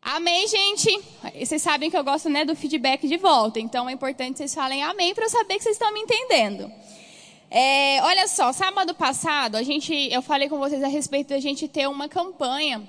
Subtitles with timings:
[0.00, 1.00] Amém, gente?
[1.38, 4.82] Vocês sabem que eu gosto né, do feedback de volta, então é importante vocês falem
[4.82, 6.70] amém para eu saber que vocês estão me entendendo.
[7.50, 11.66] É, olha só, sábado passado a gente, eu falei com vocês a respeito da gente
[11.66, 12.88] ter uma campanha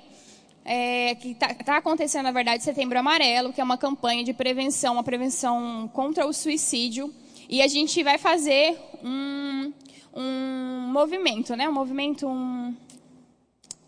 [0.64, 4.94] é, que está tá acontecendo, na verdade, Setembro Amarelo, que é uma campanha de prevenção,
[4.94, 7.12] uma prevenção contra o suicídio.
[7.48, 9.72] E a gente vai fazer um,
[10.14, 11.68] um movimento, né?
[11.68, 12.76] Um movimento, um...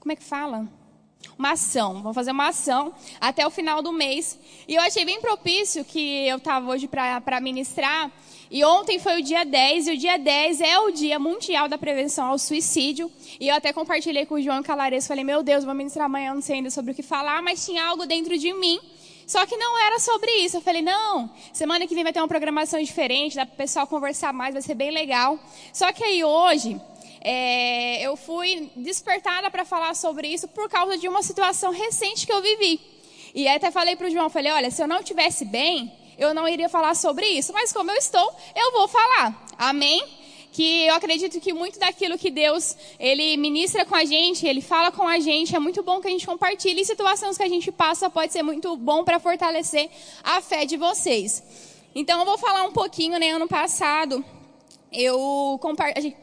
[0.00, 0.66] Como é que fala?
[1.39, 2.02] Uma ação.
[2.02, 4.39] Vamos fazer uma ação até o final do mês.
[4.68, 8.11] E eu achei bem propício que eu estava hoje para ministrar.
[8.50, 11.79] E ontem foi o dia 10, e o dia 10 é o Dia Mundial da
[11.79, 13.11] Prevenção ao Suicídio.
[13.40, 16.43] E eu até compartilhei com o João Calares, falei, meu Deus, vou ministrar amanhã, não
[16.43, 18.79] sei ainda sobre o que falar, mas tinha algo dentro de mim
[19.26, 20.59] só que não era sobre isso.
[20.59, 23.86] Eu falei, não, semana que vem vai ter uma programação diferente, dá para o pessoal
[23.86, 25.39] conversar mais, vai ser bem legal.
[25.73, 26.81] Só que aí hoje,
[27.22, 32.33] é, eu fui despertada para falar sobre isso por causa de uma situação recente que
[32.33, 32.81] eu vivi.
[33.34, 36.48] E até falei para o João, falei, olha, se eu não estivesse bem, eu não
[36.48, 37.53] iria falar sobre isso.
[37.53, 39.47] Mas como eu estou, eu vou falar.
[39.56, 40.03] Amém?
[40.53, 44.93] que eu acredito que muito daquilo que Deus ele ministra com a gente, ele fala
[44.93, 46.83] com a gente, é muito bom que a gente compartilhe.
[46.83, 49.89] E situações que a gente passa pode ser muito bom para fortalecer
[50.23, 51.43] a fé de vocês.
[51.95, 54.23] Então eu vou falar um pouquinho, né, ano passado,
[54.93, 55.59] eu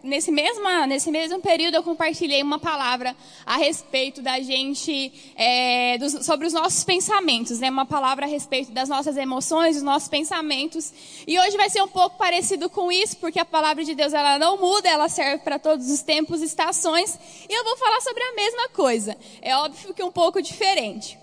[0.03, 6.25] nesse mesmo, nesse mesmo período eu compartilhei uma palavra a respeito da gente, é, dos,
[6.25, 7.69] sobre os nossos pensamentos, né?
[7.69, 10.93] Uma palavra a respeito das nossas emoções, dos nossos pensamentos.
[11.25, 14.37] E hoje vai ser um pouco parecido com isso, porque a palavra de Deus ela
[14.37, 17.17] não muda, ela serve para todos os tempos e estações.
[17.49, 19.17] E eu vou falar sobre a mesma coisa.
[19.41, 21.17] É óbvio que um pouco diferente.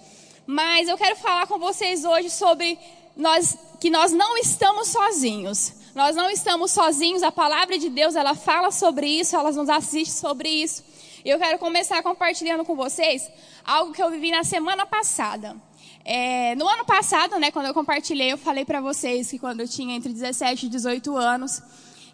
[0.47, 2.79] Mas eu quero falar com vocês hoje sobre
[3.17, 5.73] nós, que nós não estamos sozinhos.
[5.97, 10.13] Nós não estamos sozinhos, a palavra de Deus, ela fala sobre isso, ela nos assiste
[10.13, 10.85] sobre isso.
[11.25, 13.27] E eu quero começar compartilhando com vocês
[13.65, 15.57] algo que eu vivi na semana passada.
[16.05, 19.69] É, no ano passado, né, quando eu compartilhei, eu falei para vocês que quando eu
[19.69, 21.63] tinha entre 17 e 18 anos,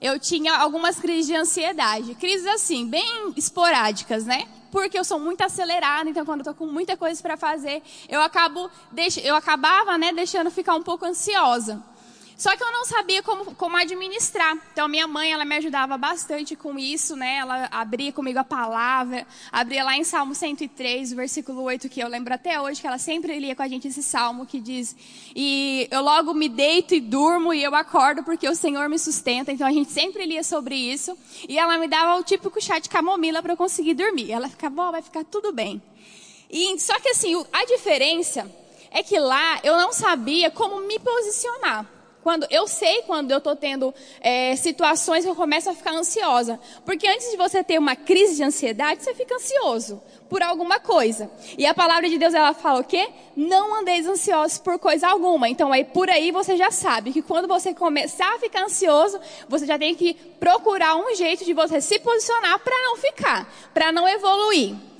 [0.00, 2.14] eu tinha algumas crises de ansiedade.
[2.14, 4.44] Crises assim, bem esporádicas, né?
[4.70, 8.22] Porque eu sou muito acelerada, então quando eu tô com muita coisa para fazer, eu
[8.22, 8.70] acabo,
[9.24, 11.82] eu acabava, né, deixando ficar um pouco ansiosa.
[12.42, 14.58] Só que eu não sabia como, como administrar.
[14.72, 17.36] Então, minha mãe, ela me ajudava bastante com isso, né?
[17.36, 22.34] Ela abria comigo a palavra, abria lá em Salmo 103, versículo 8, que eu lembro
[22.34, 24.96] até hoje, que ela sempre lia com a gente esse salmo que diz:
[25.36, 29.52] E eu logo me deito e durmo e eu acordo porque o Senhor me sustenta.
[29.52, 31.16] Então, a gente sempre lia sobre isso.
[31.48, 34.32] E ela me dava o típico chá de camomila para eu conseguir dormir.
[34.32, 35.80] Ela ficava, ó, vai ficar tudo bem.
[36.50, 38.50] E, só que assim, a diferença
[38.90, 42.01] é que lá eu não sabia como me posicionar.
[42.22, 46.58] Quando eu sei quando eu estou tendo é, situações que eu começo a ficar ansiosa,
[46.84, 51.30] porque antes de você ter uma crise de ansiedade, você fica ansioso por alguma coisa.
[51.58, 53.10] E a palavra de Deus ela fala o quê?
[53.36, 55.48] Não andeis ansiosos por coisa alguma.
[55.48, 59.66] Então aí por aí você já sabe que quando você começar a ficar ansioso, você
[59.66, 64.08] já tem que procurar um jeito de você se posicionar para não ficar, para não
[64.08, 64.91] evoluir.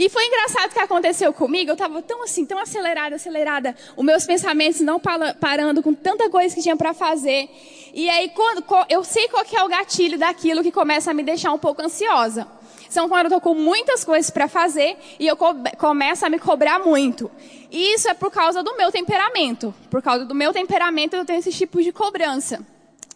[0.00, 1.68] E foi engraçado o que aconteceu comigo.
[1.68, 3.76] Eu estava tão assim, tão acelerada, acelerada.
[3.94, 7.50] Os meus pensamentos não parando com tanta coisa que tinha para fazer.
[7.92, 11.22] E aí, quando, eu sei qual que é o gatilho daquilo que começa a me
[11.22, 12.48] deixar um pouco ansiosa.
[12.88, 16.78] São quando eu estou com muitas coisas para fazer e eu começo a me cobrar
[16.78, 17.30] muito.
[17.70, 19.74] E isso é por causa do meu temperamento.
[19.90, 22.66] Por causa do meu temperamento, eu tenho esse tipo de cobrança.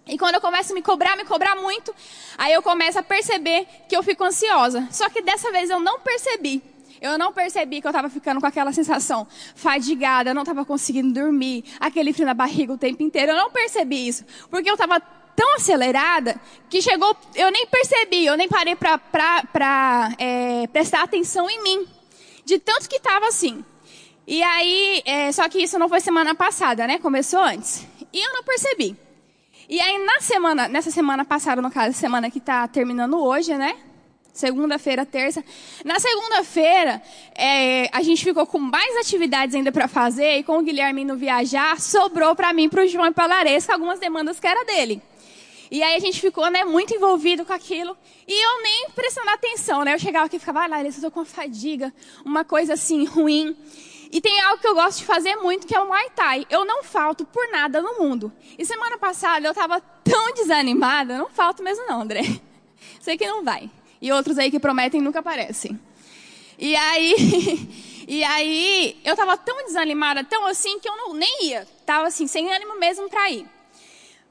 [0.07, 1.95] E quando eu começo a me cobrar, me cobrar muito,
[2.37, 4.87] aí eu começo a perceber que eu fico ansiosa.
[4.91, 6.74] Só que dessa vez eu não percebi.
[7.05, 11.13] Eu não percebi que eu estava ficando com aquela sensação fadigada, eu não estava conseguindo
[11.13, 13.33] dormir, aquele frio na barriga o tempo inteiro.
[13.33, 14.99] Eu não percebi isso, porque eu estava
[15.37, 21.63] tão acelerada que chegou, eu nem percebi, eu nem parei para é, prestar atenção em
[21.63, 21.87] mim,
[22.43, 23.63] de tanto que estava assim.
[24.27, 26.99] E aí, é, só que isso não foi semana passada, né?
[26.99, 27.87] Começou antes.
[28.15, 28.97] E eu não percebi.
[29.69, 33.77] E aí, na semana, nessa semana passada, no caso, semana que está terminando hoje, né?
[34.35, 35.45] Segunda-feira, terça.
[35.85, 37.01] Na segunda-feira,
[37.37, 41.17] é, a gente ficou com mais atividades ainda para fazer, e com o Guilherme indo
[41.17, 45.01] viajar, sobrou para mim, para o João e para Laresca, algumas demandas que era dele.
[45.71, 47.97] E aí a gente ficou né, muito envolvido com aquilo,
[48.27, 49.95] e eu nem prestando atenção, né?
[49.95, 51.95] Eu chegava aqui e ficava, ah, Larissa, eu tô com uma fadiga,
[52.25, 53.57] uma coisa assim, ruim.
[54.11, 56.45] E tem algo que eu gosto de fazer muito, que é o Muay Thai.
[56.51, 58.33] Eu não falto por nada no mundo.
[58.59, 62.23] E semana passada eu estava tão desanimada, não falto mesmo não, André.
[63.01, 63.71] Sei que não vai.
[64.05, 65.81] E outros aí que prometem nunca aparecem.
[66.59, 67.15] E aí,
[68.07, 71.67] e aí eu estava tão desanimada, tão assim, que eu não, nem ia.
[71.87, 73.47] Tava assim, sem ânimo mesmo para ir.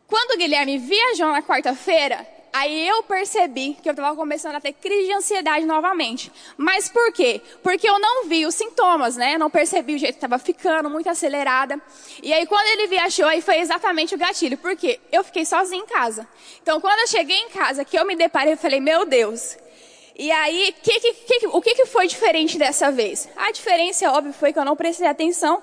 [0.06, 2.24] Quando o Guilherme viajou na quarta-feira,
[2.56, 6.32] Aí eu percebi que eu estava começando a ter crise de ansiedade novamente.
[6.56, 7.42] Mas por quê?
[7.64, 9.40] Porque eu não vi os sintomas, né?
[9.40, 11.82] Não percebi o jeito que estava ficando, muito acelerada.
[12.22, 14.56] E aí quando ele viajou, aí foi exatamente o gatilho.
[14.56, 15.00] Por quê?
[15.12, 16.28] Eu fiquei sozinha em casa.
[16.62, 19.58] Então quando eu cheguei em casa, que eu me deparei, eu falei, meu Deus.
[20.16, 23.28] E aí, que, que, que, o que, foi diferente dessa vez?
[23.36, 25.62] A diferença, óbvio, foi que eu não prestei atenção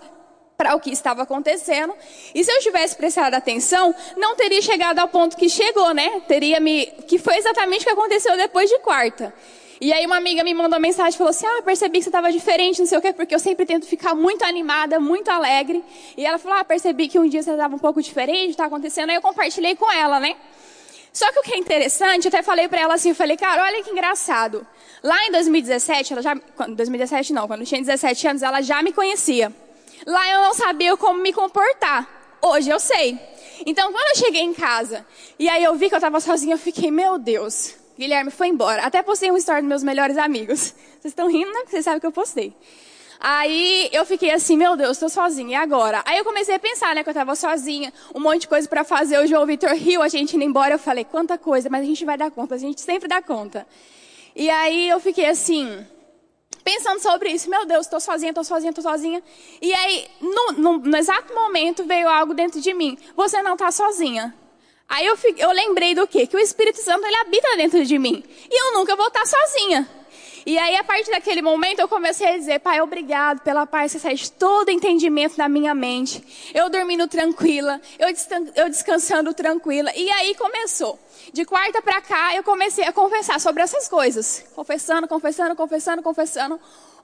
[0.57, 1.95] para o que estava acontecendo.
[2.35, 6.21] E se eu tivesse prestado atenção, não teria chegado ao ponto que chegou, né?
[6.27, 6.87] Teria me.
[7.07, 9.33] Que foi exatamente o que aconteceu depois de quarta.
[9.81, 12.31] E aí uma amiga me mandou mensagem e falou assim: Ah, percebi que você estava
[12.31, 15.83] diferente, não sei o quê, porque eu sempre tento ficar muito animada, muito alegre.
[16.17, 19.11] E ela falou: Ah, percebi que um dia você estava um pouco diferente, está acontecendo.
[19.11, 20.37] Aí eu compartilhei com ela, né?
[21.13, 23.63] Só que o que é interessante, eu até falei para ela assim, eu falei, cara,
[23.63, 24.67] olha que engraçado.
[25.03, 28.93] Lá em 2017, ela já, 2017 não, quando eu tinha 17 anos, ela já me
[28.93, 29.53] conhecia.
[30.07, 32.09] Lá eu não sabia como me comportar.
[32.43, 33.19] Hoje eu sei.
[33.67, 35.05] Então, quando eu cheguei em casa
[35.39, 38.83] e aí eu vi que eu estava sozinha, eu fiquei, meu Deus, Guilherme foi embora.
[38.83, 40.75] Até postei um story dos meus melhores amigos.
[41.01, 41.65] Vocês estão rindo, né?
[41.67, 42.55] Vocês sabem que eu postei.
[43.23, 46.03] Aí eu fiquei assim, meu Deus, estou sozinha, e agora?
[46.07, 48.83] Aí eu comecei a pensar, né, que eu estava sozinha, um monte de coisa para
[48.83, 49.19] fazer.
[49.19, 50.75] O João Vitor riu, a gente indo embora.
[50.75, 53.67] Eu falei, quanta coisa, mas a gente vai dar conta, a gente sempre dá conta.
[54.35, 55.87] E aí eu fiquei assim,
[56.65, 57.51] pensando sobre isso.
[57.51, 59.23] Meu Deus, estou sozinha, estou sozinha, estou sozinha.
[59.61, 62.97] E aí, no, no, no, exato momento, veio algo dentro de mim.
[63.15, 64.35] Você não está sozinha.
[64.89, 66.27] Aí eu, eu lembrei do quê?
[66.27, 68.25] Que o Espírito Santo, ele habita dentro de mim.
[68.51, 70.00] E eu nunca vou estar sozinha.
[70.47, 73.99] E aí, a partir daquele momento, eu comecei a dizer, Pai, obrigado pela paz que
[73.99, 76.23] excede todo entendimento da minha mente.
[76.55, 79.93] Eu dormindo tranquila, eu, descansando tranquila.
[79.95, 80.99] E aí começou.
[81.33, 84.45] De quarta para cá, eu comecei a confessar sobre essas coisas.
[84.55, 86.61] Confessando, confessando, confessando, confessando.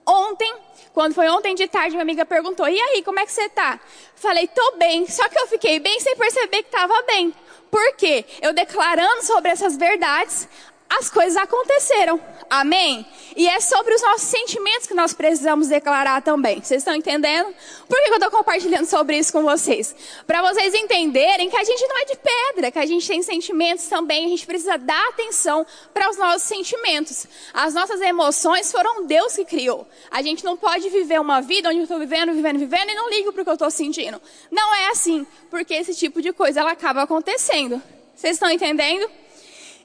[0.06, 0.54] Ontem,
[0.92, 3.78] quando foi ontem de tarde, minha amiga perguntou: E aí, como é que você tá?
[4.14, 5.06] Falei: Tô bem.
[5.08, 7.34] Só que eu fiquei bem sem perceber que estava bem.
[7.70, 8.24] Por quê?
[8.40, 10.48] Eu declarando sobre essas verdades,
[10.88, 12.20] as coisas aconteceram.
[12.48, 13.04] Amém?
[13.34, 16.62] E é sobre os nossos sentimentos que nós precisamos declarar também.
[16.62, 17.52] Vocês estão entendendo?
[17.88, 19.94] Por que eu estou compartilhando sobre isso com vocês?
[20.26, 23.86] Para vocês entenderem que a gente não é de pedra, que a gente tem sentimentos
[23.86, 24.26] também.
[24.26, 27.26] A gente precisa dar atenção para os nossos sentimentos.
[27.52, 29.86] As nossas emoções foram Deus que criou.
[30.10, 33.10] A gente não pode viver uma vida onde eu estou vivendo, vivendo, vivendo e não
[33.10, 34.22] ligo para o que eu estou sentindo.
[34.50, 37.82] Não é assim, porque esse tipo de coisa ela acaba acontecendo.
[38.14, 39.10] Vocês estão entendendo?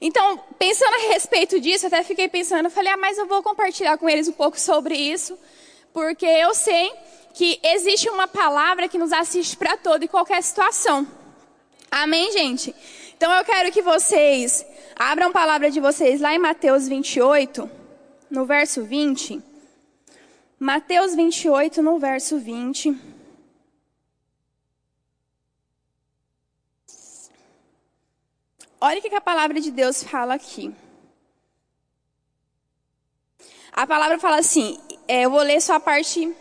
[0.01, 4.09] Então, pensando a respeito disso, até fiquei pensando, falei, ah, mas eu vou compartilhar com
[4.09, 5.38] eles um pouco sobre isso,
[5.94, 6.92] porque eu sei
[7.36, 11.07] que existe uma palavra que nos assiste para toda e qualquer situação.
[11.92, 12.74] Amém, gente?
[13.15, 14.65] Então eu quero que vocês
[14.95, 17.69] abram a palavra de vocês lá em Mateus 28,
[18.30, 19.39] no verso 20.
[20.59, 22.97] Mateus 28, no verso 20.
[28.83, 30.74] Olha o que a palavra de Deus fala aqui.
[33.72, 36.36] A palavra fala assim, é, eu vou ler só a parte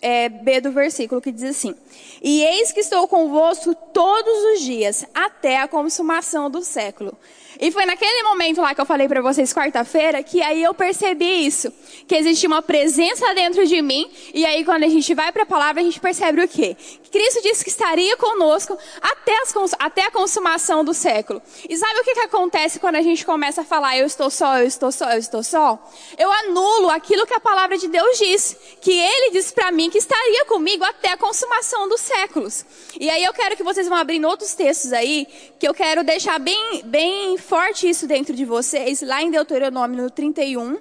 [0.00, 1.74] é, B do versículo, que diz assim:
[2.22, 7.14] E eis que estou convosco todos os dias, até a consumação do século.
[7.60, 11.46] E foi naquele momento lá que eu falei para vocês quarta-feira que aí eu percebi
[11.46, 11.70] isso,
[12.08, 15.46] que existe uma presença dentro de mim e aí quando a gente vai para a
[15.46, 16.74] palavra a gente percebe o quê?
[17.10, 21.42] Cristo disse que estaria conosco até, as, até a consumação do século.
[21.68, 24.58] E sabe o que, que acontece quando a gente começa a falar eu estou só,
[24.58, 25.78] eu estou só, eu estou só?
[26.16, 29.98] Eu anulo aquilo que a palavra de Deus diz, que Ele disse para mim que
[29.98, 32.64] estaria comigo até a consumação dos séculos.
[32.98, 35.26] E aí eu quero que vocês vão abrindo outros textos aí,
[35.58, 40.78] que eu quero deixar bem, bem forte isso dentro de vocês, lá em Deuteronômio 31.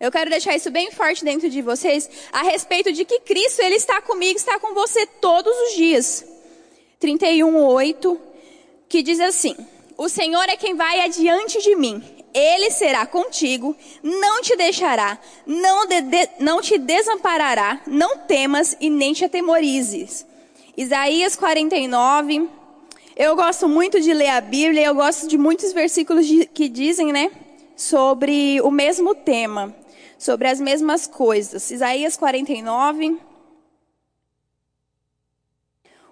[0.00, 3.76] Eu quero deixar isso bem forte dentro de vocês, a respeito de que Cristo, Ele
[3.76, 6.24] está comigo, está com você todos os dias.
[6.98, 8.20] 31, 8,
[8.88, 9.54] que diz assim:
[9.96, 12.02] O Senhor é quem vai adiante de mim.
[12.34, 18.90] Ele será contigo, não te deixará, não, de, de, não te desamparará, não temas e
[18.90, 20.26] nem te atemorizes.
[20.76, 22.50] Isaías 49,
[23.16, 27.32] eu gosto muito de ler a Bíblia, eu gosto de muitos versículos que dizem, né,
[27.74, 29.74] sobre o mesmo tema,
[30.18, 31.70] sobre as mesmas coisas.
[31.70, 33.18] Isaías 49,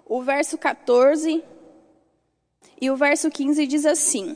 [0.06, 1.44] o verso 14
[2.80, 4.34] e o verso 15 diz assim: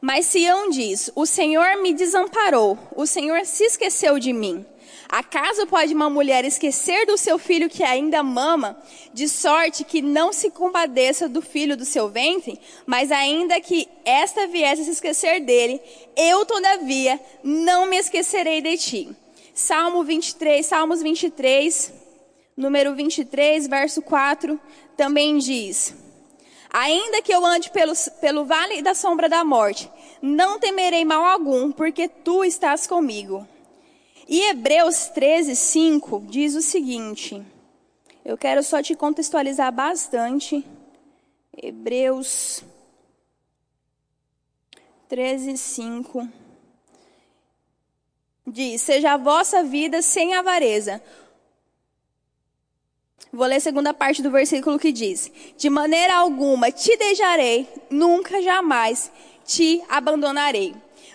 [0.00, 4.64] Mas Sião diz: O Senhor me desamparou, o Senhor se esqueceu de mim.
[5.10, 8.80] Acaso pode uma mulher esquecer do seu filho que ainda mama,
[9.12, 12.60] de sorte que não se compadeça do filho do seu ventre?
[12.86, 15.80] Mas ainda que esta viesse a se esquecer dele,
[16.16, 19.16] eu, todavia, não me esquecerei de ti.
[19.52, 21.92] Salmo 23, Salmos 23,
[22.56, 24.60] número 23, verso 4,
[24.96, 25.92] também diz:
[26.72, 29.90] Ainda que eu ande pelo, pelo vale da sombra da morte,
[30.22, 33.44] não temerei mal algum, porque tu estás comigo.
[34.32, 37.44] E Hebreus 13, 5 diz o seguinte.
[38.24, 40.64] Eu quero só te contextualizar bastante.
[41.60, 42.62] Hebreus
[45.08, 46.28] 13, 5.
[48.46, 51.02] Diz: Seja a vossa vida sem avareza.
[53.32, 58.40] Vou ler a segunda parte do versículo que diz: De maneira alguma te deixarei, nunca
[58.40, 59.10] jamais
[59.44, 60.72] te abandonarei.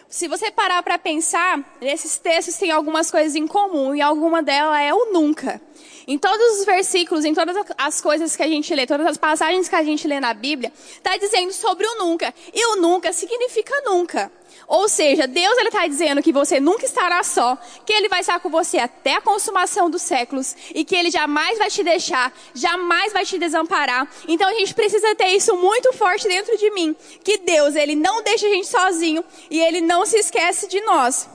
[0.09, 4.79] Se você parar para pensar, nesses textos tem algumas coisas em comum e alguma delas
[4.79, 5.59] é o nunca.
[6.07, 9.67] Em todos os versículos, em todas as coisas que a gente lê, todas as passagens
[9.67, 12.33] que a gente lê na Bíblia, está dizendo sobre o nunca.
[12.53, 14.31] E o nunca significa nunca.
[14.67, 18.49] Ou seja, Deus está dizendo que você nunca estará só, que Ele vai estar com
[18.49, 23.25] você até a consumação dos séculos e que Ele jamais vai te deixar, jamais vai
[23.25, 24.07] te desamparar.
[24.27, 28.23] Então a gente precisa ter isso muito forte dentro de mim, que Deus ele não
[28.23, 31.34] deixa a gente sozinho e Ele não se esquece de nós.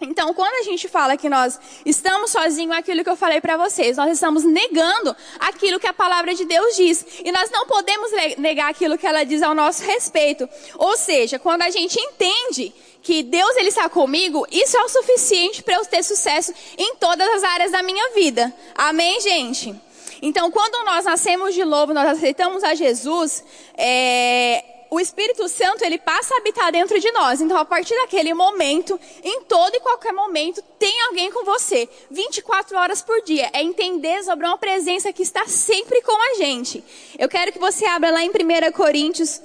[0.00, 3.56] Então, quando a gente fala que nós estamos sozinhos, é aquilo que eu falei para
[3.56, 7.04] vocês, nós estamos negando aquilo que a palavra de Deus diz.
[7.24, 10.46] E nós não podemos negar aquilo que ela diz ao nosso respeito.
[10.76, 15.62] Ou seja, quando a gente entende que Deus ele está comigo, isso é o suficiente
[15.62, 18.52] para eu ter sucesso em todas as áreas da minha vida.
[18.74, 19.74] Amém, gente?
[20.20, 23.44] Então, quando nós nascemos de novo, nós aceitamos a Jesus,
[23.76, 27.40] é, o Espírito Santo ele passa a habitar dentro de nós.
[27.40, 32.76] Então, a partir daquele momento, em todo e qualquer momento, tem alguém com você, 24
[32.76, 33.50] horas por dia.
[33.52, 36.82] É entender sobre uma presença que está sempre com a gente.
[37.18, 39.40] Eu quero que você abra lá em 1 Coríntios,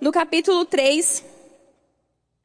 [0.00, 1.24] no capítulo 3,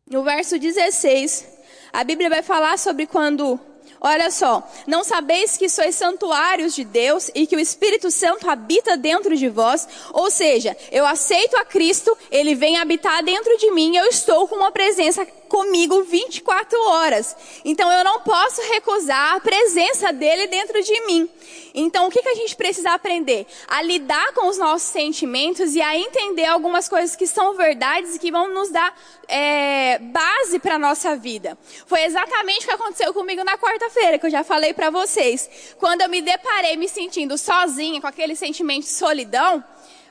[0.10, 1.48] no verso 16.
[1.92, 3.60] A Bíblia vai falar sobre quando
[4.08, 8.96] Olha só, não sabeis que sois santuários de Deus e que o Espírito Santo habita
[8.96, 9.88] dentro de vós?
[10.14, 14.58] Ou seja, eu aceito a Cristo, ele vem habitar dentro de mim, eu estou com
[14.58, 17.36] uma presença comigo 24 horas.
[17.64, 21.30] Então eu não posso recusar a presença dele dentro de mim.
[21.74, 23.46] Então o que, que a gente precisa aprender?
[23.68, 28.20] A lidar com os nossos sentimentos e a entender algumas coisas que são verdades e
[28.20, 28.98] que vão nos dar
[29.28, 31.58] é, base para a nossa vida.
[31.86, 35.50] Foi exatamente o que aconteceu comigo na quarta-feira, que eu já falei para vocês.
[35.78, 39.64] Quando eu me deparei me sentindo sozinha, com aquele sentimento de solidão,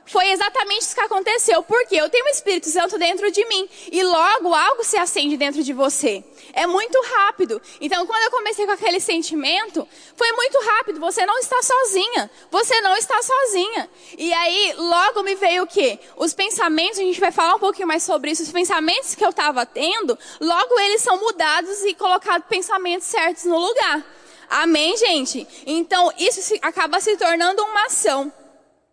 [0.05, 1.63] foi exatamente isso que aconteceu.
[1.63, 3.67] Porque eu tenho o Espírito Santo dentro de mim.
[3.91, 6.23] E logo algo se acende dentro de você.
[6.53, 7.61] É muito rápido.
[7.81, 10.99] Então, quando eu comecei com aquele sentimento, foi muito rápido.
[10.99, 12.29] Você não está sozinha.
[12.51, 13.89] Você não está sozinha.
[14.17, 15.99] E aí, logo me veio o quê?
[16.15, 18.43] Os pensamentos, a gente vai falar um pouquinho mais sobre isso.
[18.43, 23.57] Os pensamentos que eu estava tendo, logo eles são mudados e colocados pensamentos certos no
[23.57, 24.05] lugar.
[24.49, 25.47] Amém, gente?
[25.65, 28.31] Então, isso acaba se tornando uma ação.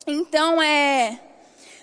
[0.07, 1.21] Então, é,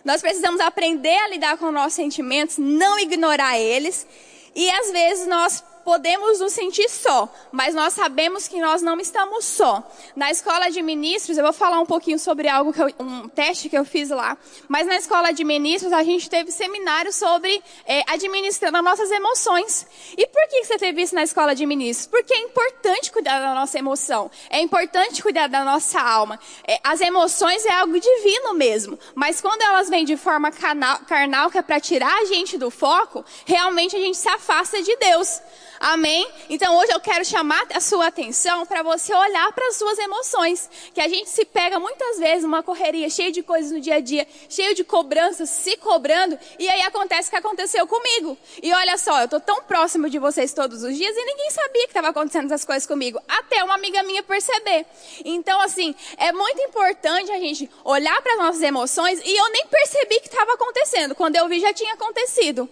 [0.04, 4.08] nós precisamos aprender a lidar com nossos sentimentos, não ignorar eles.
[4.56, 9.44] E às vezes nós podemos nos sentir só, mas nós sabemos que nós não estamos
[9.44, 9.84] só.
[10.16, 13.68] Na escola de ministros, eu vou falar um pouquinho sobre algo que eu, um teste
[13.70, 14.38] que eu fiz lá.
[14.68, 19.88] Mas na escola de ministros a gente teve seminário sobre é, administrando as nossas emoções.
[20.16, 22.06] E por que você teve isso na escola de ministros?
[22.06, 24.30] Porque é importante cuidar da nossa emoção.
[24.48, 26.40] É importante cuidar da nossa alma.
[26.68, 29.00] É, as emoções é algo divino mesmo.
[29.16, 32.70] Mas quando elas vêm de forma carnal, carnal que é para tirar a gente do
[32.70, 35.42] foco, realmente a gente se afasta de Deus.
[35.80, 36.30] Amém?
[36.50, 40.70] Então hoje eu quero chamar a sua atenção para você olhar para as suas emoções.
[40.94, 44.00] Que a gente se pega muitas vezes numa correria cheia de coisas no dia a
[44.02, 48.38] dia, cheio de cobranças, se cobrando, e aí acontece o que aconteceu comigo.
[48.62, 51.84] E olha só, eu estou tão próximo de vocês todos os dias e ninguém sabia
[51.84, 53.22] que estava acontecendo essas coisas comigo.
[53.28, 54.86] Até uma amiga minha perceber.
[55.24, 59.66] Então, assim, é muito importante a gente olhar para as nossas emoções e eu nem
[59.68, 61.16] percebi que estava acontecendo.
[61.16, 62.70] Quando eu vi, já tinha acontecido.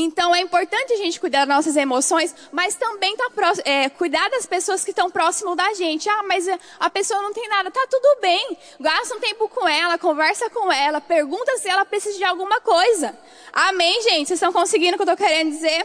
[0.00, 3.28] Então é importante a gente cuidar das nossas emoções, mas também tá
[3.64, 6.08] é, cuidar das pessoas que estão próximo da gente.
[6.08, 6.46] Ah, mas
[6.78, 7.68] a pessoa não tem nada.
[7.68, 8.56] Tá tudo bem.
[8.78, 13.18] Gasta um tempo com ela, conversa com ela, pergunta se ela precisa de alguma coisa.
[13.52, 14.28] Amém, gente?
[14.28, 15.84] Vocês estão conseguindo o que eu estou querendo dizer?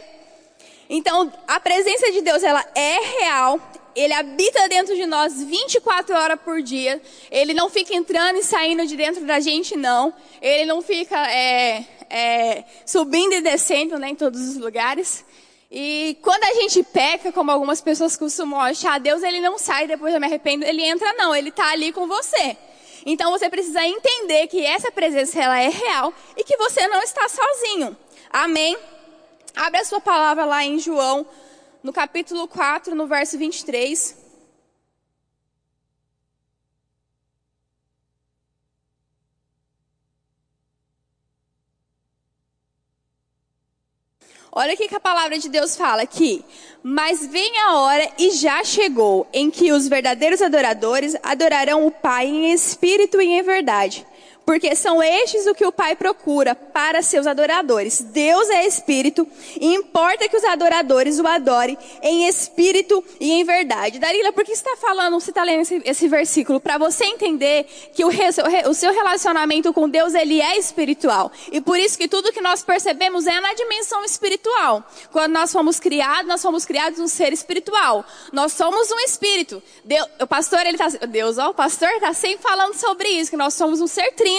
[0.88, 3.58] Então, a presença de Deus, ela é real,
[3.94, 7.00] ele habita dentro de nós 24 horas por dia.
[7.30, 10.12] Ele não fica entrando e saindo de dentro da gente, não.
[10.40, 15.24] Ele não fica é, é, subindo e descendo né, em todos os lugares.
[15.70, 20.14] E quando a gente peca, como algumas pessoas costumam achar, Deus ele não sai depois
[20.14, 22.56] eu me arrependo, ele entra não, ele está ali com você.
[23.04, 27.28] Então você precisa entender que essa presença ela é real e que você não está
[27.28, 27.96] sozinho.
[28.30, 28.76] Amém?
[29.54, 31.26] Abre a sua palavra lá em João,
[31.84, 34.16] no capítulo 4, no verso 23.
[44.50, 46.42] Olha o que a palavra de Deus fala aqui.
[46.82, 52.26] Mas vem a hora, e já chegou, em que os verdadeiros adoradores adorarão o Pai
[52.26, 54.06] em espírito e em verdade
[54.44, 58.00] porque são estes o que o Pai procura para seus adoradores.
[58.00, 59.26] Deus é espírito
[59.58, 63.98] e importa que os adoradores o adorem em espírito e em verdade.
[63.98, 66.60] Darila, por que você está falando, você está lendo esse, esse versículo?
[66.60, 68.10] Para você entender que o,
[68.68, 71.32] o, seu relacionamento com Deus, ele é espiritual.
[71.50, 74.84] E por isso que tudo que nós percebemos é na dimensão espiritual.
[75.10, 78.04] Quando nós fomos criados, nós fomos criados um ser espiritual.
[78.32, 79.62] Nós somos um espírito.
[79.84, 83.36] Deus, o pastor, ele está, Deus, ó, o pastor está sempre falando sobre isso, que
[83.36, 84.33] nós somos um ser trino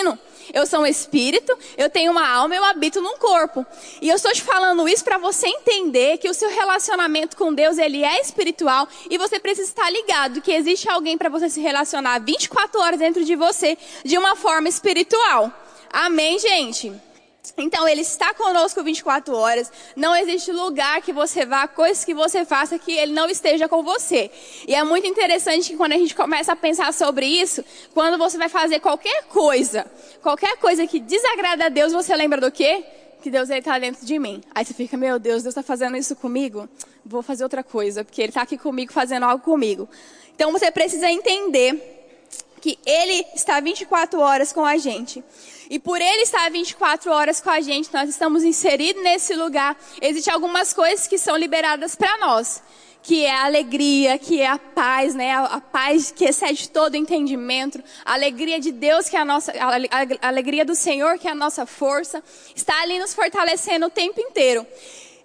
[0.53, 3.65] eu sou um espírito, eu tenho uma alma, eu habito num corpo.
[4.01, 7.77] E eu estou te falando isso para você entender que o seu relacionamento com Deus,
[7.77, 12.19] ele é espiritual e você precisa estar ligado que existe alguém para você se relacionar
[12.19, 15.51] 24 horas dentro de você de uma forma espiritual.
[15.91, 16.91] Amém, gente?
[17.57, 19.71] Então, Ele está conosco 24 horas.
[19.95, 23.83] Não existe lugar que você vá, coisas que você faça que Ele não esteja com
[23.83, 24.31] você.
[24.67, 28.37] E é muito interessante que quando a gente começa a pensar sobre isso, quando você
[28.37, 29.85] vai fazer qualquer coisa,
[30.21, 32.83] qualquer coisa que desagrada a Deus, você lembra do quê?
[33.21, 34.41] Que Deus está dentro de mim.
[34.53, 36.69] Aí você fica, meu Deus, Deus está fazendo isso comigo?
[37.05, 39.89] Vou fazer outra coisa, porque Ele está aqui comigo fazendo algo comigo.
[40.35, 41.95] Então, você precisa entender
[42.61, 45.23] que Ele está 24 horas com a gente.
[45.69, 49.77] E por Ele estar 24 horas com a gente, nós estamos inseridos nesse lugar.
[50.01, 52.61] Existem algumas coisas que são liberadas para nós.
[53.01, 55.31] Que é a alegria, que é a paz, né?
[55.35, 57.83] A, paz que excede todo entendimento.
[58.03, 59.53] A alegria de Deus, que é a nossa,
[60.21, 62.23] a alegria do Senhor, que é a nossa força.
[62.55, 64.65] Está ali nos fortalecendo o tempo inteiro.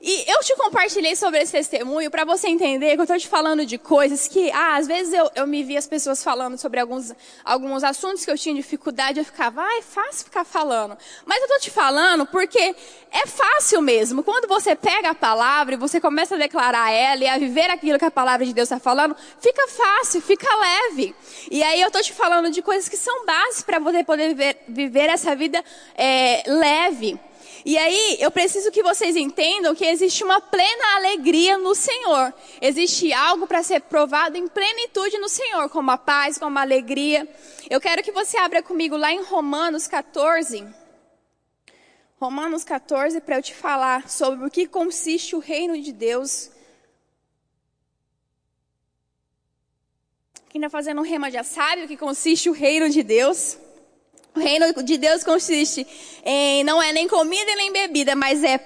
[0.03, 3.67] E eu te compartilhei sobre esse testemunho para você entender que eu estou te falando
[3.67, 7.13] de coisas que, ah, às vezes eu, eu me vi as pessoas falando sobre alguns,
[7.45, 10.97] alguns assuntos que eu tinha dificuldade, eu ficava, ah, é fácil ficar falando.
[11.27, 12.75] Mas eu estou te falando porque
[13.11, 14.23] é fácil mesmo.
[14.23, 17.99] Quando você pega a palavra e você começa a declarar ela e a viver aquilo
[17.99, 21.15] que a palavra de Deus está falando, fica fácil, fica leve.
[21.51, 24.63] E aí eu estou te falando de coisas que são bases para você poder viver,
[24.67, 25.63] viver essa vida
[25.95, 27.21] é, leve.
[27.65, 32.33] E aí, eu preciso que vocês entendam que existe uma plena alegria no Senhor.
[32.61, 37.29] Existe algo para ser provado em plenitude no Senhor, como a paz, como a alegria.
[37.69, 40.67] Eu quero que você abra comigo lá em Romanos 14.
[42.19, 46.51] Romanos 14, para eu te falar sobre o que consiste o reino de Deus.
[50.51, 53.57] Quem está fazendo um rema já sabe o que consiste o reino de Deus.
[54.35, 55.87] O reino de Deus consiste
[56.25, 58.59] em não é nem comida nem bebida, mas é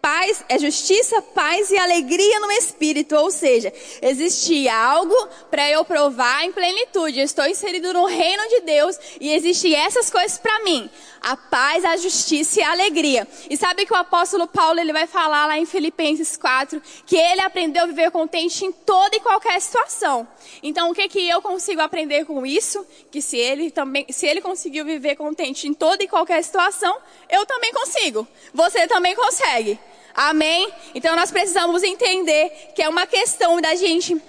[0.00, 3.14] paz, é justiça, paz e alegria no espírito.
[3.16, 5.14] Ou seja, existe algo
[5.50, 7.18] para eu provar em plenitude.
[7.18, 11.84] Eu estou inserido no reino de Deus e existem essas coisas para mim: a paz,
[11.84, 13.26] a justiça e a alegria.
[13.48, 17.40] E sabe que o apóstolo Paulo ele vai falar lá em Filipenses 4 que ele
[17.40, 20.26] aprendeu a viver contente em toda e qualquer situação.
[20.62, 22.86] Então, o que que eu consigo aprender com isso?
[23.10, 26.96] Que se ele também, se ele conseguiu viver contente em toda e qualquer situação,
[27.28, 28.26] eu também consigo.
[28.54, 29.78] Você também consegue.
[30.14, 30.70] Amém?
[30.94, 34.20] Então nós precisamos entender que é uma questão da gente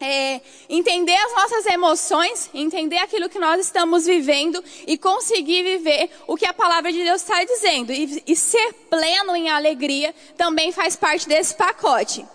[0.00, 6.36] é, entender as nossas emoções, entender aquilo que nós estamos vivendo e conseguir viver o
[6.36, 7.92] que a palavra de Deus está dizendo.
[7.92, 12.26] E, e ser pleno em alegria também faz parte desse pacote.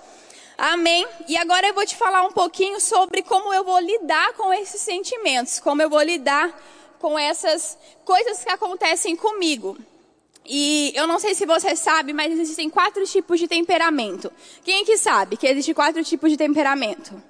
[0.57, 1.07] Amém?
[1.27, 4.81] E agora eu vou te falar um pouquinho sobre como eu vou lidar com esses
[4.81, 6.55] sentimentos, como eu vou lidar
[6.99, 9.77] com essas coisas que acontecem comigo.
[10.45, 14.31] E eu não sei se você sabe, mas existem quatro tipos de temperamento.
[14.63, 17.21] Quem é que sabe que existem quatro tipos de temperamento?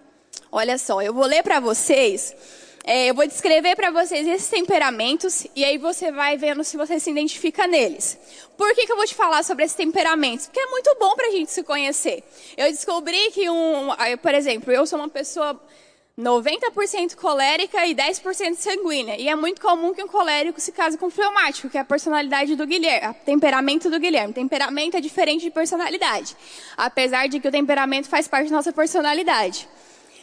[0.51, 2.35] Olha só, eu vou ler para vocês,
[2.83, 6.99] é, eu vou descrever para vocês esses temperamentos e aí você vai vendo se você
[6.99, 8.17] se identifica neles.
[8.57, 10.47] Por que, que eu vou te falar sobre esses temperamentos?
[10.47, 12.23] Porque é muito bom para a gente se conhecer.
[12.57, 13.89] Eu descobri que um,
[14.21, 15.61] por exemplo, eu sou uma pessoa
[16.19, 19.15] 90% colérica e 10% sanguínea.
[19.17, 21.85] E é muito comum que um colérico se case com um fleumático, que é a
[21.85, 24.33] personalidade do Guilherme, o temperamento do Guilherme.
[24.33, 26.35] Temperamento é diferente de personalidade,
[26.75, 29.67] apesar de que o temperamento faz parte da nossa personalidade.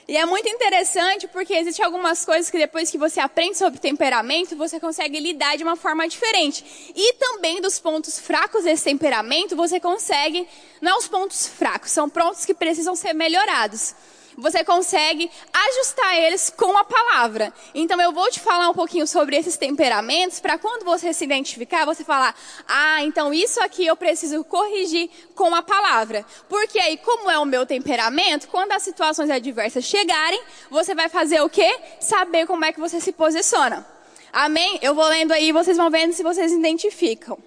[0.07, 4.57] E é muito interessante porque existem algumas coisas que depois que você aprende sobre temperamento,
[4.57, 6.65] você consegue lidar de uma forma diferente.
[6.97, 10.49] E também dos pontos fracos desse temperamento, você consegue,
[10.81, 13.95] não os pontos fracos, são pontos que precisam ser melhorados
[14.39, 17.53] você consegue ajustar eles com a palavra.
[17.75, 21.85] Então eu vou te falar um pouquinho sobre esses temperamentos para quando você se identificar,
[21.85, 22.35] você falar:
[22.67, 26.25] "Ah, então isso aqui eu preciso corrigir com a palavra".
[26.49, 31.41] Porque aí, como é o meu temperamento, quando as situações adversas chegarem, você vai fazer
[31.41, 31.79] o quê?
[32.01, 33.87] Saber como é que você se posiciona.
[34.33, 34.79] Amém?
[34.81, 37.39] Eu vou lendo aí, vocês vão vendo se vocês identificam.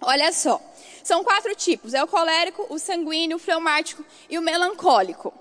[0.00, 0.60] Olha só.
[1.04, 5.32] São quatro tipos: é o colérico, o sanguíneo, o fleumático e o melancólico.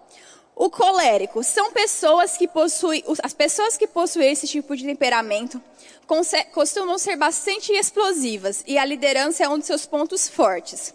[0.56, 5.62] O colérico são pessoas que possuem, as pessoas que possuem esse tipo de temperamento
[6.54, 10.94] costumam ser bastante explosivas e a liderança é um dos seus pontos fortes.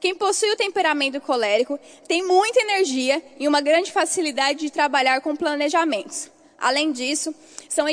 [0.00, 5.36] Quem possui o temperamento colérico tem muita energia e uma grande facilidade de trabalhar com
[5.36, 6.30] planejamentos.
[6.58, 7.34] Além disso,
[7.68, 7.84] são,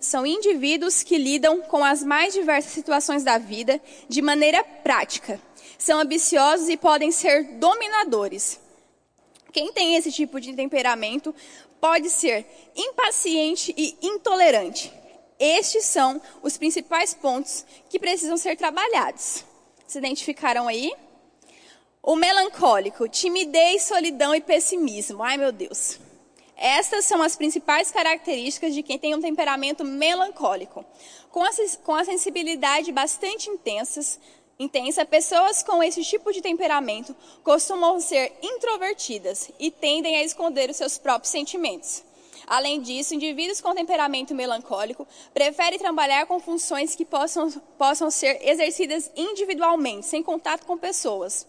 [0.00, 5.40] são indivíduos que lidam com as mais diversas situações da vida de maneira prática.
[5.78, 8.58] São ambiciosos e podem ser dominadores.
[9.58, 11.34] Quem tem esse tipo de temperamento
[11.80, 14.92] pode ser impaciente e intolerante.
[15.36, 19.44] Estes são os principais pontos que precisam ser trabalhados.
[19.84, 20.92] Se identificaram aí?
[22.00, 25.24] O melancólico, timidez, solidão e pessimismo.
[25.24, 25.98] Ai, meu Deus.
[26.56, 30.84] Estas são as principais características de quem tem um temperamento melancólico.
[31.32, 31.50] Com a,
[31.82, 34.20] com a sensibilidade bastante intensas,
[34.58, 40.76] intensa, pessoas com esse tipo de temperamento costumam ser introvertidas e tendem a esconder os
[40.76, 42.02] seus próprios sentimentos.
[42.44, 49.08] Além disso, indivíduos com temperamento melancólico preferem trabalhar com funções que possam, possam ser exercidas
[49.14, 51.46] individualmente, sem contato com pessoas.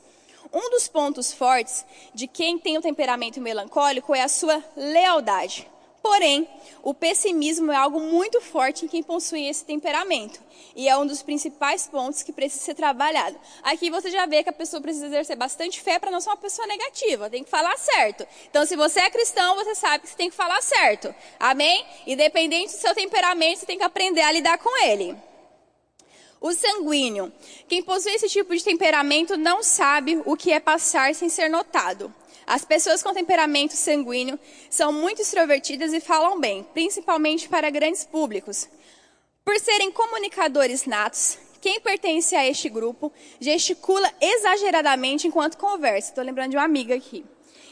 [0.54, 5.68] Um dos pontos fortes de quem tem o temperamento melancólico é a sua lealdade.
[6.02, 6.48] Porém,
[6.82, 10.40] o pessimismo é algo muito forte em quem possui esse temperamento.
[10.76, 13.38] E é um dos principais pontos que precisa ser trabalhado.
[13.64, 16.38] Aqui você já vê que a pessoa precisa exercer bastante fé para não ser uma
[16.38, 17.30] pessoa negativa.
[17.30, 18.26] Tem que falar certo.
[18.50, 21.14] Então, se você é cristão, você sabe que você tem que falar certo.
[21.40, 21.86] Amém?
[22.08, 25.16] Independente do seu temperamento, você tem que aprender a lidar com ele.
[26.40, 27.34] O sanguíneo.
[27.68, 32.14] Quem possui esse tipo de temperamento não sabe o que é passar sem ser notado.
[32.50, 34.40] As pessoas com temperamento sanguíneo
[34.72, 38.68] são muito extrovertidas e falam bem, principalmente para grandes públicos.
[39.46, 46.10] Por serem comunicadores natos, quem pertence a este grupo gesticula exageradamente enquanto conversa.
[46.10, 47.24] Estou lembrando de uma amiga aqui.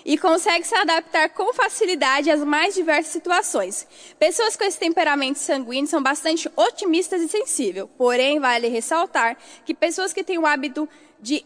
[0.06, 3.88] E consegue se adaptar com facilidade às mais diversas situações.
[4.20, 7.88] Pessoas com esse temperamento sanguíneo são bastante otimistas e sensíveis.
[7.98, 10.88] Porém, vale ressaltar que pessoas que têm o hábito
[11.20, 11.44] de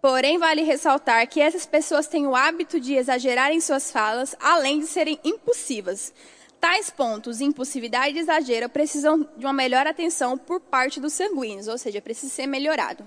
[0.00, 4.80] Porém, vale ressaltar que essas pessoas têm o hábito de exagerar em suas falas, além
[4.80, 6.12] de serem impulsivas.
[6.58, 11.76] Tais pontos, impulsividade e exagero, precisam de uma melhor atenção por parte dos sanguíneos, ou
[11.76, 13.04] seja, precisa ser melhorado.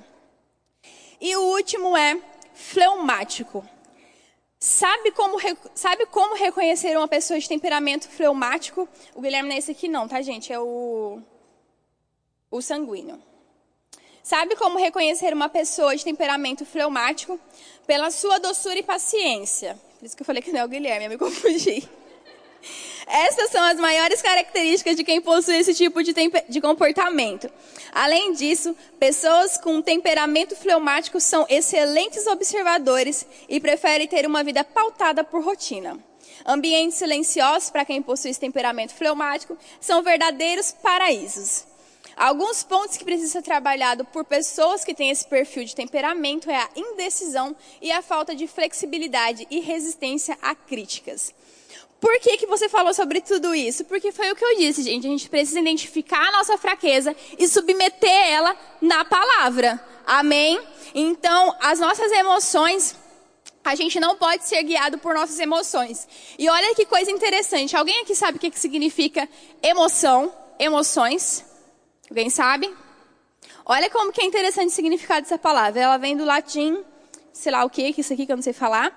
[1.19, 2.19] E o último é
[2.53, 3.67] fleumático.
[4.59, 5.37] Sabe como,
[5.75, 8.87] sabe como reconhecer uma pessoa de temperamento fleumático?
[9.13, 10.53] O Guilherme não é esse aqui não, tá, gente?
[10.53, 11.19] É o,
[12.49, 13.21] o sanguíneo.
[14.23, 17.37] Sabe como reconhecer uma pessoa de temperamento fleumático?
[17.85, 19.77] Pela sua doçura e paciência.
[19.99, 21.87] Por isso que eu falei que não é o Guilherme, eu me confundi.
[23.05, 26.13] Essas são as maiores características de quem possui esse tipo de,
[26.47, 27.51] de, comportamento.
[27.91, 35.21] Além disso, pessoas com temperamento fleumático são excelentes observadores e preferem ter uma vida pautada
[35.25, 35.99] por rotina.
[36.45, 41.72] Ambientes silenciosos, para quem possui esse temperamento fleumático, são verdadeiros paraísos.
[42.15, 46.57] Alguns pontos que precisam ser trabalhados por pessoas que têm esse perfil de temperamento é
[46.57, 51.33] a indecisão e a falta de flexibilidade e resistência a críticas.
[51.99, 53.85] Por que, que você falou sobre tudo isso?
[53.85, 55.07] Porque foi o que eu disse, gente.
[55.07, 59.81] A gente precisa identificar a nossa fraqueza e submeter ela na palavra.
[60.05, 60.59] Amém?
[60.93, 62.93] Então, as nossas emoções,
[63.63, 66.05] a gente não pode ser guiado por nossas emoções.
[66.37, 67.73] E olha que coisa interessante.
[67.73, 69.27] Alguém aqui sabe o que, que significa
[69.61, 70.29] emoção?
[70.59, 71.52] Emoções?
[72.13, 72.71] Alguém sabe?
[73.65, 75.81] Olha como que é interessante o significado dessa palavra.
[75.81, 76.77] Ela vem do latim,
[77.33, 78.95] sei lá o que, que isso aqui que eu não sei falar.